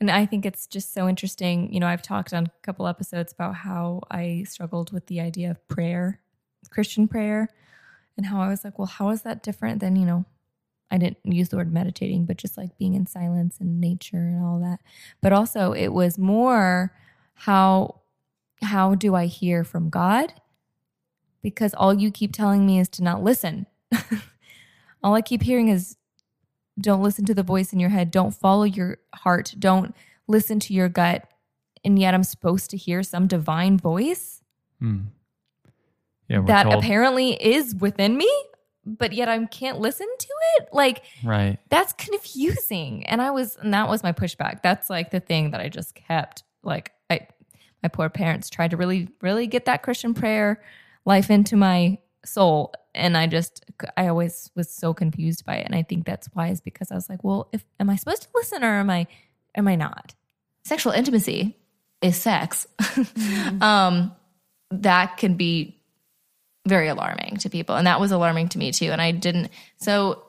And 0.00 0.10
I 0.10 0.26
think 0.26 0.44
it's 0.44 0.66
just 0.66 0.92
so 0.92 1.08
interesting. 1.08 1.72
You 1.72 1.80
know, 1.80 1.86
I've 1.86 2.02
talked 2.02 2.34
on 2.34 2.46
a 2.46 2.52
couple 2.62 2.86
episodes 2.86 3.32
about 3.32 3.54
how 3.54 4.02
I 4.10 4.44
struggled 4.46 4.92
with 4.92 5.06
the 5.06 5.20
idea 5.20 5.50
of 5.50 5.68
prayer, 5.68 6.20
Christian 6.68 7.08
prayer, 7.08 7.48
and 8.16 8.26
how 8.26 8.40
I 8.40 8.48
was 8.48 8.64
like, 8.64 8.78
well, 8.78 8.86
how 8.86 9.10
is 9.10 9.22
that 9.22 9.42
different 9.42 9.80
than, 9.80 9.96
you 9.96 10.06
know, 10.06 10.24
I 10.90 10.98
didn't 10.98 11.18
use 11.24 11.48
the 11.48 11.56
word 11.56 11.72
meditating, 11.72 12.26
but 12.26 12.36
just 12.36 12.56
like 12.56 12.78
being 12.78 12.94
in 12.94 13.06
silence 13.06 13.56
and 13.60 13.80
nature 13.80 14.18
and 14.18 14.42
all 14.42 14.60
that. 14.60 14.80
But 15.20 15.32
also 15.32 15.72
it 15.72 15.88
was 15.88 16.16
more 16.16 16.92
how 17.34 18.00
how 18.62 18.94
do 18.94 19.14
I 19.14 19.26
hear 19.26 19.64
from 19.64 19.90
God? 19.90 20.32
Because 21.42 21.74
all 21.74 21.92
you 21.92 22.10
keep 22.10 22.32
telling 22.32 22.64
me 22.64 22.78
is 22.78 22.88
to 22.90 23.02
not 23.02 23.22
listen. 23.22 23.66
all 25.02 25.14
I 25.14 25.20
keep 25.20 25.42
hearing 25.42 25.68
is 25.68 25.96
don't 26.80 27.02
listen 27.02 27.24
to 27.26 27.34
the 27.34 27.42
voice 27.42 27.72
in 27.72 27.80
your 27.80 27.90
head. 27.90 28.10
Don't 28.10 28.34
follow 28.34 28.64
your 28.64 28.98
heart. 29.14 29.54
Don't 29.58 29.94
listen 30.28 30.60
to 30.60 30.72
your 30.72 30.88
gut. 30.88 31.28
And 31.84 31.98
yet 31.98 32.14
I'm 32.14 32.24
supposed 32.24 32.70
to 32.70 32.76
hear 32.76 33.02
some 33.02 33.26
divine 33.26 33.76
voice 33.76 34.40
Hmm. 34.80 35.00
Yeah, 36.28 36.42
that 36.46 36.64
told, 36.64 36.76
apparently 36.76 37.32
is 37.32 37.74
within 37.74 38.16
me, 38.16 38.30
but 38.84 39.12
yet 39.12 39.28
I 39.28 39.44
can't 39.46 39.78
listen 39.78 40.08
to 40.18 40.28
it. 40.56 40.68
Like 40.72 41.02
right. 41.24 41.58
that's 41.68 41.92
confusing. 41.92 43.06
And 43.06 43.22
I 43.22 43.30
was, 43.30 43.56
and 43.56 43.72
that 43.74 43.88
was 43.88 44.02
my 44.02 44.12
pushback. 44.12 44.62
That's 44.62 44.90
like 44.90 45.10
the 45.10 45.20
thing 45.20 45.52
that 45.52 45.60
I 45.60 45.68
just 45.68 45.94
kept. 45.94 46.42
Like 46.62 46.92
I, 47.10 47.26
my 47.82 47.88
poor 47.88 48.08
parents 48.08 48.50
tried 48.50 48.72
to 48.72 48.76
really, 48.76 49.08
really 49.22 49.46
get 49.46 49.66
that 49.66 49.82
Christian 49.82 50.14
prayer 50.14 50.62
life 51.04 51.30
into 51.30 51.56
my 51.56 51.98
soul, 52.24 52.72
and 52.94 53.16
I 53.16 53.26
just, 53.26 53.64
I 53.96 54.08
always 54.08 54.50
was 54.56 54.70
so 54.70 54.94
confused 54.94 55.44
by 55.44 55.56
it. 55.56 55.66
And 55.66 55.74
I 55.74 55.82
think 55.82 56.06
that's 56.06 56.28
why 56.32 56.48
is 56.48 56.60
because 56.60 56.90
I 56.90 56.94
was 56.94 57.08
like, 57.08 57.22
well, 57.22 57.48
if 57.52 57.64
am 57.78 57.90
I 57.90 57.96
supposed 57.96 58.22
to 58.22 58.28
listen 58.34 58.64
or 58.64 58.78
am 58.78 58.90
I, 58.90 59.06
am 59.54 59.68
I 59.68 59.76
not? 59.76 60.14
Sexual 60.64 60.92
intimacy 60.92 61.56
is 62.00 62.16
sex. 62.16 62.66
um, 63.60 64.12
that 64.70 65.18
can 65.18 65.34
be 65.34 65.75
very 66.66 66.88
alarming 66.88 67.38
to 67.38 67.48
people, 67.50 67.76
and 67.76 67.86
that 67.86 68.00
was 68.00 68.12
alarming 68.12 68.48
to 68.50 68.58
me 68.58 68.72
too. 68.72 68.90
And 68.90 69.00
I 69.00 69.10
didn't 69.12 69.50
so. 69.78 70.22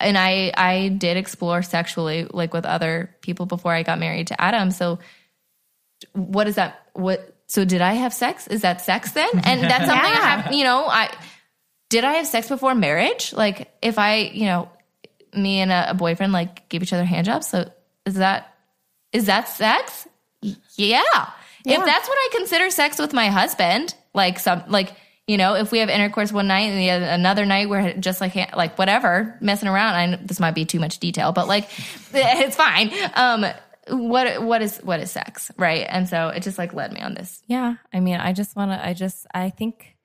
And 0.00 0.18
I 0.18 0.52
I 0.56 0.88
did 0.88 1.16
explore 1.16 1.62
sexually 1.62 2.24
like 2.24 2.52
with 2.52 2.66
other 2.66 3.14
people 3.20 3.46
before 3.46 3.72
I 3.72 3.84
got 3.84 4.00
married 4.00 4.28
to 4.28 4.40
Adam. 4.40 4.70
So 4.72 4.98
what 6.12 6.48
is 6.48 6.56
that? 6.56 6.82
What 6.94 7.36
so 7.46 7.64
did 7.64 7.80
I 7.80 7.92
have 7.94 8.12
sex? 8.12 8.46
Is 8.48 8.62
that 8.62 8.80
sex 8.80 9.12
then? 9.12 9.28
And 9.44 9.62
that's 9.70 9.86
something 9.86 10.04
I 10.04 10.08
have. 10.42 10.52
You 10.52 10.64
know, 10.64 10.86
I 10.86 11.08
did 11.88 12.04
I 12.04 12.14
have 12.14 12.26
sex 12.26 12.48
before 12.48 12.74
marriage? 12.74 13.32
Like 13.32 13.72
if 13.80 13.98
I 13.98 14.16
you 14.16 14.46
know 14.46 14.68
me 15.34 15.60
and 15.60 15.70
a, 15.70 15.90
a 15.90 15.94
boyfriend 15.94 16.32
like 16.32 16.68
give 16.68 16.82
each 16.82 16.92
other 16.92 17.04
hand 17.04 17.26
jobs. 17.26 17.48
So 17.48 17.70
is 18.04 18.14
that 18.14 18.52
is 19.12 19.26
that 19.26 19.48
sex? 19.48 20.08
Y- 20.42 20.56
Yeah. 20.76 21.02
If 21.64 21.84
that's 21.84 22.08
what 22.08 22.16
I 22.18 22.28
consider 22.38 22.70
sex 22.70 22.98
with 22.98 23.12
my 23.12 23.28
husband, 23.28 23.94
like 24.14 24.40
some 24.40 24.64
like 24.66 24.92
you 25.32 25.38
know, 25.38 25.54
if 25.54 25.72
we 25.72 25.78
have 25.78 25.88
intercourse 25.88 26.30
one 26.30 26.46
night 26.46 26.68
and 26.68 26.78
the 26.78 26.90
other, 26.90 27.06
another 27.06 27.46
night 27.46 27.70
we're 27.70 27.94
just 27.94 28.20
like 28.20 28.34
like 28.54 28.76
whatever 28.76 29.34
messing 29.40 29.66
around. 29.66 29.94
I 29.94 30.06
know 30.06 30.18
this 30.22 30.38
might 30.38 30.54
be 30.54 30.66
too 30.66 30.78
much 30.78 30.98
detail, 30.98 31.32
but 31.32 31.48
like 31.48 31.70
it's 32.12 32.54
fine. 32.54 32.92
Um, 33.14 33.46
what 33.88 34.42
what 34.42 34.60
is 34.60 34.76
what 34.78 35.00
is 35.00 35.10
sex, 35.10 35.50
right? 35.56 35.86
And 35.88 36.06
so 36.06 36.28
it 36.28 36.42
just 36.42 36.58
like 36.58 36.74
led 36.74 36.92
me 36.92 37.00
on 37.00 37.14
this. 37.14 37.42
Yeah. 37.46 37.76
I 37.94 38.00
mean, 38.00 38.16
I 38.16 38.34
just 38.34 38.54
want 38.56 38.72
to, 38.72 38.86
I 38.86 38.92
just, 38.92 39.26
I 39.32 39.48
think 39.48 39.96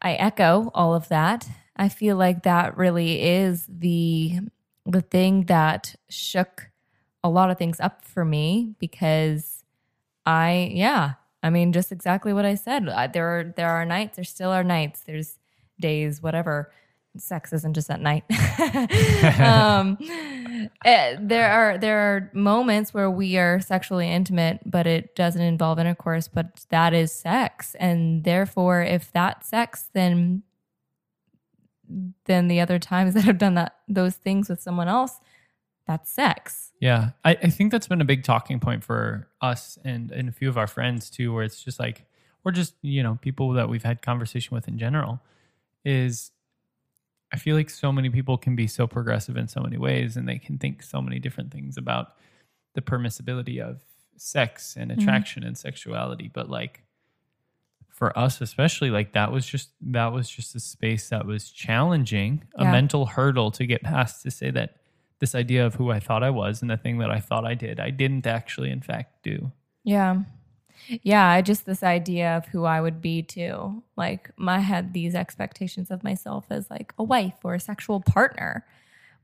I 0.00 0.14
echo 0.14 0.72
all 0.74 0.96
of 0.96 1.08
that. 1.08 1.48
I 1.76 1.88
feel 1.88 2.16
like 2.16 2.42
that 2.42 2.76
really 2.76 3.22
is 3.22 3.64
the, 3.68 4.40
the 4.86 5.02
thing 5.02 5.44
that 5.44 5.94
shook 6.08 6.68
a 7.22 7.30
lot 7.30 7.52
of 7.52 7.58
things 7.58 7.78
up 7.78 8.04
for 8.04 8.24
me 8.24 8.74
because 8.80 9.62
I, 10.26 10.72
yeah, 10.72 11.12
I 11.42 11.50
mean, 11.50 11.72
just 11.72 11.90
exactly 11.92 12.32
what 12.32 12.44
I 12.44 12.54
said. 12.54 12.88
I, 12.88 13.06
there 13.08 13.26
are 13.28 13.52
there 13.56 13.70
are 13.70 13.84
nights. 13.84 14.16
There 14.16 14.24
still 14.24 14.50
are 14.50 14.64
nights. 14.64 15.02
There's 15.04 15.38
days, 15.80 16.22
whatever. 16.22 16.72
Sex 17.16 17.52
isn't 17.52 17.74
just 17.74 17.90
at 17.90 18.00
night. 18.00 18.24
um, 19.40 19.98
eh, 20.84 21.16
there 21.20 21.50
are 21.52 21.76
there 21.76 21.98
are 21.98 22.30
moments 22.32 22.94
where 22.94 23.10
we 23.10 23.36
are 23.36 23.60
sexually 23.60 24.10
intimate, 24.10 24.60
but 24.64 24.86
it 24.86 25.14
doesn't 25.14 25.42
involve 25.42 25.78
intercourse. 25.78 26.28
But 26.28 26.64
that 26.70 26.94
is 26.94 27.12
sex, 27.12 27.74
and 27.78 28.24
therefore, 28.24 28.82
if 28.82 29.12
that's 29.12 29.48
sex, 29.48 29.90
then 29.92 30.42
then 32.24 32.48
the 32.48 32.60
other 32.60 32.78
times 32.78 33.14
that 33.14 33.26
I've 33.26 33.38
done 33.38 33.54
that 33.54 33.76
those 33.88 34.14
things 34.14 34.48
with 34.48 34.62
someone 34.62 34.88
else, 34.88 35.20
that's 35.86 36.10
sex. 36.10 36.72
Yeah. 36.80 37.10
I, 37.24 37.30
I 37.30 37.50
think 37.50 37.72
that's 37.72 37.86
been 37.86 38.00
a 38.00 38.04
big 38.04 38.24
talking 38.24 38.60
point 38.60 38.84
for 38.84 39.28
us 39.40 39.78
and, 39.84 40.10
and 40.10 40.28
a 40.28 40.32
few 40.32 40.48
of 40.48 40.56
our 40.56 40.66
friends 40.66 41.10
too, 41.10 41.32
where 41.32 41.44
it's 41.44 41.62
just 41.62 41.78
like, 41.78 42.04
or 42.44 42.52
just, 42.52 42.74
you 42.82 43.02
know, 43.02 43.18
people 43.20 43.52
that 43.52 43.68
we've 43.68 43.82
had 43.82 44.02
conversation 44.02 44.54
with 44.54 44.68
in 44.68 44.78
general, 44.78 45.20
is 45.84 46.32
I 47.32 47.38
feel 47.38 47.56
like 47.56 47.70
so 47.70 47.92
many 47.92 48.10
people 48.10 48.36
can 48.36 48.54
be 48.54 48.66
so 48.66 48.86
progressive 48.86 49.36
in 49.36 49.48
so 49.48 49.60
many 49.60 49.78
ways 49.78 50.16
and 50.16 50.28
they 50.28 50.38
can 50.38 50.58
think 50.58 50.82
so 50.82 51.00
many 51.00 51.18
different 51.18 51.52
things 51.52 51.76
about 51.76 52.14
the 52.74 52.82
permissibility 52.82 53.60
of 53.60 53.80
sex 54.16 54.76
and 54.76 54.92
attraction 54.92 55.42
mm-hmm. 55.42 55.48
and 55.48 55.58
sexuality. 55.58 56.30
But 56.32 56.50
like 56.50 56.82
for 57.88 58.16
us 58.18 58.40
especially, 58.40 58.90
like 58.90 59.12
that 59.12 59.32
was 59.32 59.46
just 59.46 59.70
that 59.80 60.12
was 60.12 60.28
just 60.28 60.54
a 60.54 60.60
space 60.60 61.08
that 61.08 61.26
was 61.26 61.50
challenging, 61.50 62.44
yeah. 62.58 62.68
a 62.68 62.72
mental 62.72 63.06
hurdle 63.06 63.50
to 63.52 63.66
get 63.66 63.82
past 63.82 64.22
to 64.22 64.30
say 64.30 64.50
that 64.50 64.76
this 65.22 65.36
idea 65.36 65.64
of 65.64 65.76
who 65.76 65.88
I 65.92 66.00
thought 66.00 66.24
I 66.24 66.30
was 66.30 66.62
and 66.62 66.70
the 66.70 66.76
thing 66.76 66.98
that 66.98 67.08
I 67.08 67.20
thought 67.20 67.46
I 67.46 67.54
did, 67.54 67.78
I 67.78 67.90
didn't 67.90 68.26
actually, 68.26 68.72
in 68.72 68.80
fact, 68.80 69.22
do. 69.22 69.52
Yeah. 69.84 70.22
Yeah. 70.88 71.28
I 71.28 71.42
Just 71.42 71.64
this 71.64 71.84
idea 71.84 72.36
of 72.36 72.46
who 72.46 72.64
I 72.64 72.80
would 72.80 73.00
be 73.00 73.22
too. 73.22 73.84
Like, 73.96 74.32
I 74.36 74.58
had 74.58 74.92
these 74.92 75.14
expectations 75.14 75.92
of 75.92 76.02
myself 76.02 76.46
as 76.50 76.68
like 76.68 76.92
a 76.98 77.04
wife 77.04 77.36
or 77.44 77.54
a 77.54 77.60
sexual 77.60 78.00
partner. 78.00 78.66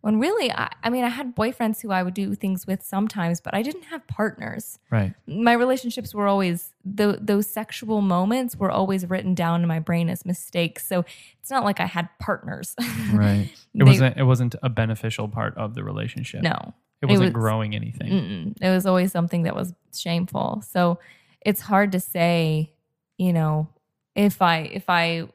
When 0.01 0.21
really, 0.21 0.51
I, 0.53 0.71
I, 0.85 0.91
mean, 0.91 1.05
I 1.05 1.09
had 1.09 1.35
boyfriends 1.35 1.83
who 1.83 1.91
I 1.91 2.05
would 2.05 2.15
do 2.15 2.35
things 2.35 2.67
with 2.67 2.85
sometimes, 2.85 3.41
but 3.41 3.53
I 3.53 3.63
didn't 3.63 3.83
have 3.85 4.07
partners. 4.07 4.79
Right. 4.91 5.13
My 5.27 5.53
relationships 5.53 6.15
were 6.15 6.29
always 6.29 6.73
the, 6.85 7.19
those 7.21 7.49
sexual 7.49 8.01
moments 8.01 8.57
were 8.57 8.71
always 8.71 9.09
written 9.11 9.35
down 9.35 9.63
in 9.63 9.69
my 9.69 9.81
brain 9.81 10.09
as 10.09 10.25
mistakes. 10.25 10.87
So 10.87 11.05
it's 11.41 11.51
not 11.51 11.65
like 11.65 11.81
I 11.81 11.87
had 11.87 12.09
partners. 12.21 12.77
right. 13.13 13.51
It 13.75 13.79
they, 13.79 13.85
wasn't. 13.85 14.17
It 14.17 14.25
wasn't 14.25 14.55
a 14.63 14.69
beneficial 14.69 15.29
part 15.29 15.57
of 15.57 15.75
the 15.75 15.83
relationship. 15.83 16.43
No. 16.43 16.75
It 17.03 17.07
wasn't 17.07 17.25
it 17.25 17.27
was, 17.27 17.35
growing 17.35 17.75
anything. 17.75 18.55
It 18.61 18.71
was 18.71 18.87
always 18.87 19.13
something 19.13 19.45
that 19.45 19.55
was 19.55 19.73
shameful. 19.95 20.63
So 20.69 20.99
it's 21.41 21.61
hard 21.61 21.93
to 21.93 22.01
say, 22.01 22.73
you 23.19 23.33
know, 23.33 23.69
if 24.15 24.43
I 24.43 24.59
if 24.61 24.85
I 24.89 25.29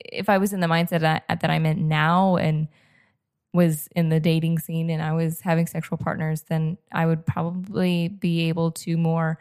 if 0.00 0.28
I 0.28 0.38
was 0.38 0.52
in 0.52 0.60
the 0.60 0.66
mindset 0.66 1.00
that, 1.00 1.24
that 1.28 1.50
I'm 1.50 1.66
in 1.66 1.88
now 1.88 2.36
and 2.36 2.68
was 3.52 3.88
in 3.96 4.08
the 4.08 4.20
dating 4.20 4.58
scene 4.58 4.90
and 4.90 5.02
I 5.02 5.12
was 5.12 5.40
having 5.40 5.66
sexual 5.66 5.98
partners, 5.98 6.42
then 6.48 6.78
I 6.92 7.06
would 7.06 7.24
probably 7.24 8.08
be 8.08 8.48
able 8.48 8.72
to 8.72 8.96
more 8.96 9.38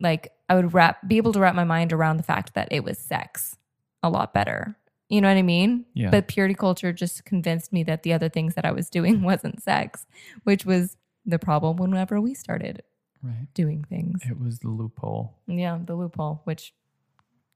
like 0.00 0.32
I 0.48 0.54
would 0.54 0.74
wrap 0.74 1.06
be 1.06 1.16
able 1.16 1.32
to 1.32 1.40
wrap 1.40 1.54
my 1.54 1.64
mind 1.64 1.92
around 1.92 2.16
the 2.16 2.22
fact 2.22 2.54
that 2.54 2.68
it 2.70 2.84
was 2.84 2.98
sex 2.98 3.56
a 4.02 4.10
lot 4.10 4.34
better. 4.34 4.76
You 5.08 5.20
know 5.20 5.28
what 5.28 5.36
I 5.36 5.42
mean? 5.42 5.84
Yeah. 5.94 6.10
But 6.10 6.28
purity 6.28 6.54
culture 6.54 6.92
just 6.92 7.24
convinced 7.24 7.72
me 7.72 7.82
that 7.84 8.02
the 8.02 8.12
other 8.12 8.28
things 8.28 8.54
that 8.54 8.64
I 8.64 8.72
was 8.72 8.88
doing 8.90 9.22
wasn't 9.30 9.62
sex, 9.62 10.06
which 10.44 10.64
was 10.64 10.96
the 11.24 11.38
problem 11.38 11.76
whenever 11.76 12.20
we 12.20 12.34
started 12.34 12.82
right. 13.22 13.46
doing 13.54 13.84
things. 13.84 14.22
It 14.28 14.40
was 14.40 14.58
the 14.58 14.68
loophole. 14.68 15.34
Yeah, 15.46 15.78
the 15.82 15.94
loophole, 15.94 16.42
which 16.44 16.74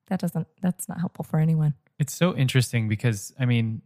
that 0.09 0.20
doesn't 0.20 0.46
that's 0.62 0.88
not 0.88 1.01
helpful 1.01 1.24
for 1.24 1.38
anyone. 1.38 1.74
It's 1.98 2.14
so 2.14 2.37
interesting 2.37 2.88
because 2.88 3.33
I 3.38 3.44
mean, 3.44 3.83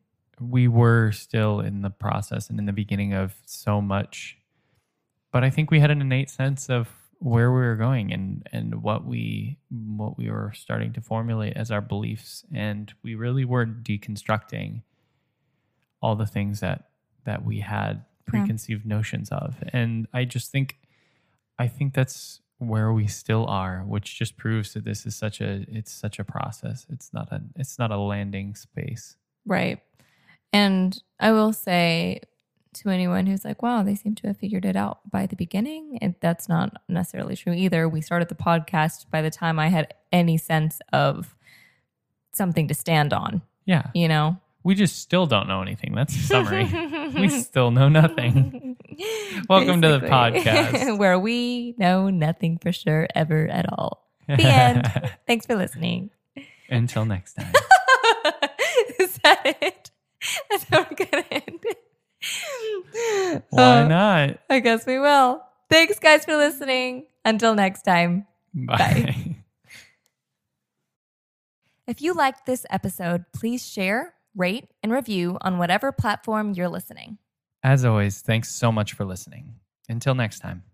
we 0.50 0.68
were 0.68 1.12
still 1.12 1.60
in 1.60 1.82
the 1.82 1.90
process 1.90 2.48
and 2.50 2.58
in 2.58 2.66
the 2.66 2.72
beginning 2.72 3.12
of 3.12 3.34
so 3.44 3.80
much 3.80 4.36
but 5.32 5.44
i 5.44 5.50
think 5.50 5.70
we 5.70 5.80
had 5.80 5.90
an 5.90 6.00
innate 6.00 6.30
sense 6.30 6.68
of 6.68 6.88
where 7.22 7.52
we 7.52 7.60
were 7.60 7.76
going 7.76 8.12
and 8.12 8.48
and 8.52 8.82
what 8.82 9.04
we 9.06 9.56
what 9.70 10.18
we 10.18 10.28
were 10.28 10.52
starting 10.54 10.92
to 10.92 11.00
formulate 11.00 11.56
as 11.56 11.70
our 11.70 11.80
beliefs. 11.80 12.44
And 12.52 12.92
we 13.02 13.14
really 13.14 13.44
were 13.44 13.64
deconstructing 13.64 14.82
all 16.02 16.16
the 16.16 16.26
things 16.26 16.60
that 16.60 16.88
that 17.24 17.44
we 17.44 17.60
had 17.60 18.04
preconceived 18.26 18.84
yeah. 18.84 18.96
notions 18.96 19.30
of. 19.30 19.56
And 19.72 20.08
i 20.12 20.24
just 20.24 20.50
think 20.50 20.78
i 21.58 21.68
think 21.68 21.94
that's 21.94 22.40
where 22.58 22.92
we 22.92 23.06
still 23.08 23.46
are 23.46 23.80
which 23.80 24.16
just 24.18 24.36
proves 24.36 24.72
that 24.74 24.84
this 24.84 25.04
is 25.04 25.16
such 25.16 25.40
a 25.40 25.64
it's 25.68 25.92
such 25.92 26.18
a 26.18 26.24
process. 26.24 26.86
It's 26.90 27.12
not 27.12 27.30
a 27.30 27.40
it's 27.54 27.78
not 27.78 27.92
a 27.92 27.98
landing 27.98 28.56
space. 28.56 29.16
Right 29.46 29.80
and 30.52 31.00
I 31.18 31.32
will 31.32 31.52
say 31.52 32.20
to 32.74 32.88
anyone 32.88 33.26
who's 33.26 33.44
like, 33.44 33.62
wow, 33.62 33.82
they 33.82 33.94
seem 33.94 34.14
to 34.16 34.26
have 34.28 34.38
figured 34.38 34.64
it 34.64 34.76
out 34.76 34.98
by 35.10 35.26
the 35.26 35.36
beginning, 35.36 35.98
and 36.00 36.14
that's 36.20 36.48
not 36.48 36.80
necessarily 36.88 37.36
true 37.36 37.52
either. 37.52 37.88
We 37.88 38.00
started 38.00 38.28
the 38.28 38.34
podcast 38.34 39.10
by 39.10 39.22
the 39.22 39.30
time 39.30 39.58
I 39.58 39.68
had 39.68 39.94
any 40.10 40.38
sense 40.38 40.80
of 40.92 41.34
something 42.32 42.68
to 42.68 42.74
stand 42.74 43.12
on. 43.12 43.42
Yeah. 43.66 43.90
You 43.94 44.08
know? 44.08 44.38
We 44.64 44.74
just 44.74 45.00
still 45.00 45.26
don't 45.26 45.48
know 45.48 45.60
anything. 45.60 45.94
That's 45.94 46.14
the 46.14 46.22
summary. 46.22 46.64
we 47.14 47.28
still 47.28 47.70
know 47.70 47.88
nothing. 47.88 48.76
Welcome 49.48 49.80
Basically. 49.80 49.80
to 49.80 50.06
the 50.06 50.06
podcast 50.06 50.98
where 50.98 51.18
we 51.18 51.74
know 51.78 52.10
nothing 52.10 52.58
for 52.58 52.72
sure 52.72 53.08
ever 53.14 53.48
at 53.48 53.66
all. 53.72 54.08
The 54.28 54.44
end. 54.44 54.90
Thanks 55.26 55.46
for 55.46 55.56
listening. 55.56 56.10
Until 56.68 57.04
next 57.04 57.34
time. 57.34 57.52
Is 58.98 59.18
that 59.24 59.56
it? 59.60 59.90
That's 60.50 60.64
how 60.64 60.86
we're 60.88 61.06
gonna 61.06 61.24
end 61.30 61.60
it. 61.64 61.78
Why 63.50 63.82
uh, 63.82 63.88
not? 63.88 64.38
I 64.48 64.60
guess 64.60 64.86
we 64.86 64.98
will. 64.98 65.42
Thanks, 65.68 65.98
guys, 65.98 66.24
for 66.24 66.36
listening. 66.36 67.06
Until 67.24 67.54
next 67.54 67.82
time. 67.82 68.26
Bye. 68.54 68.76
Bye. 68.76 69.36
if 71.86 72.02
you 72.02 72.14
liked 72.14 72.46
this 72.46 72.66
episode, 72.70 73.24
please 73.32 73.66
share, 73.66 74.14
rate, 74.36 74.68
and 74.82 74.92
review 74.92 75.38
on 75.40 75.58
whatever 75.58 75.92
platform 75.92 76.52
you're 76.52 76.68
listening. 76.68 77.18
As 77.62 77.84
always, 77.84 78.20
thanks 78.20 78.54
so 78.54 78.72
much 78.72 78.92
for 78.92 79.04
listening. 79.04 79.54
Until 79.88 80.14
next 80.14 80.40
time. 80.40 80.64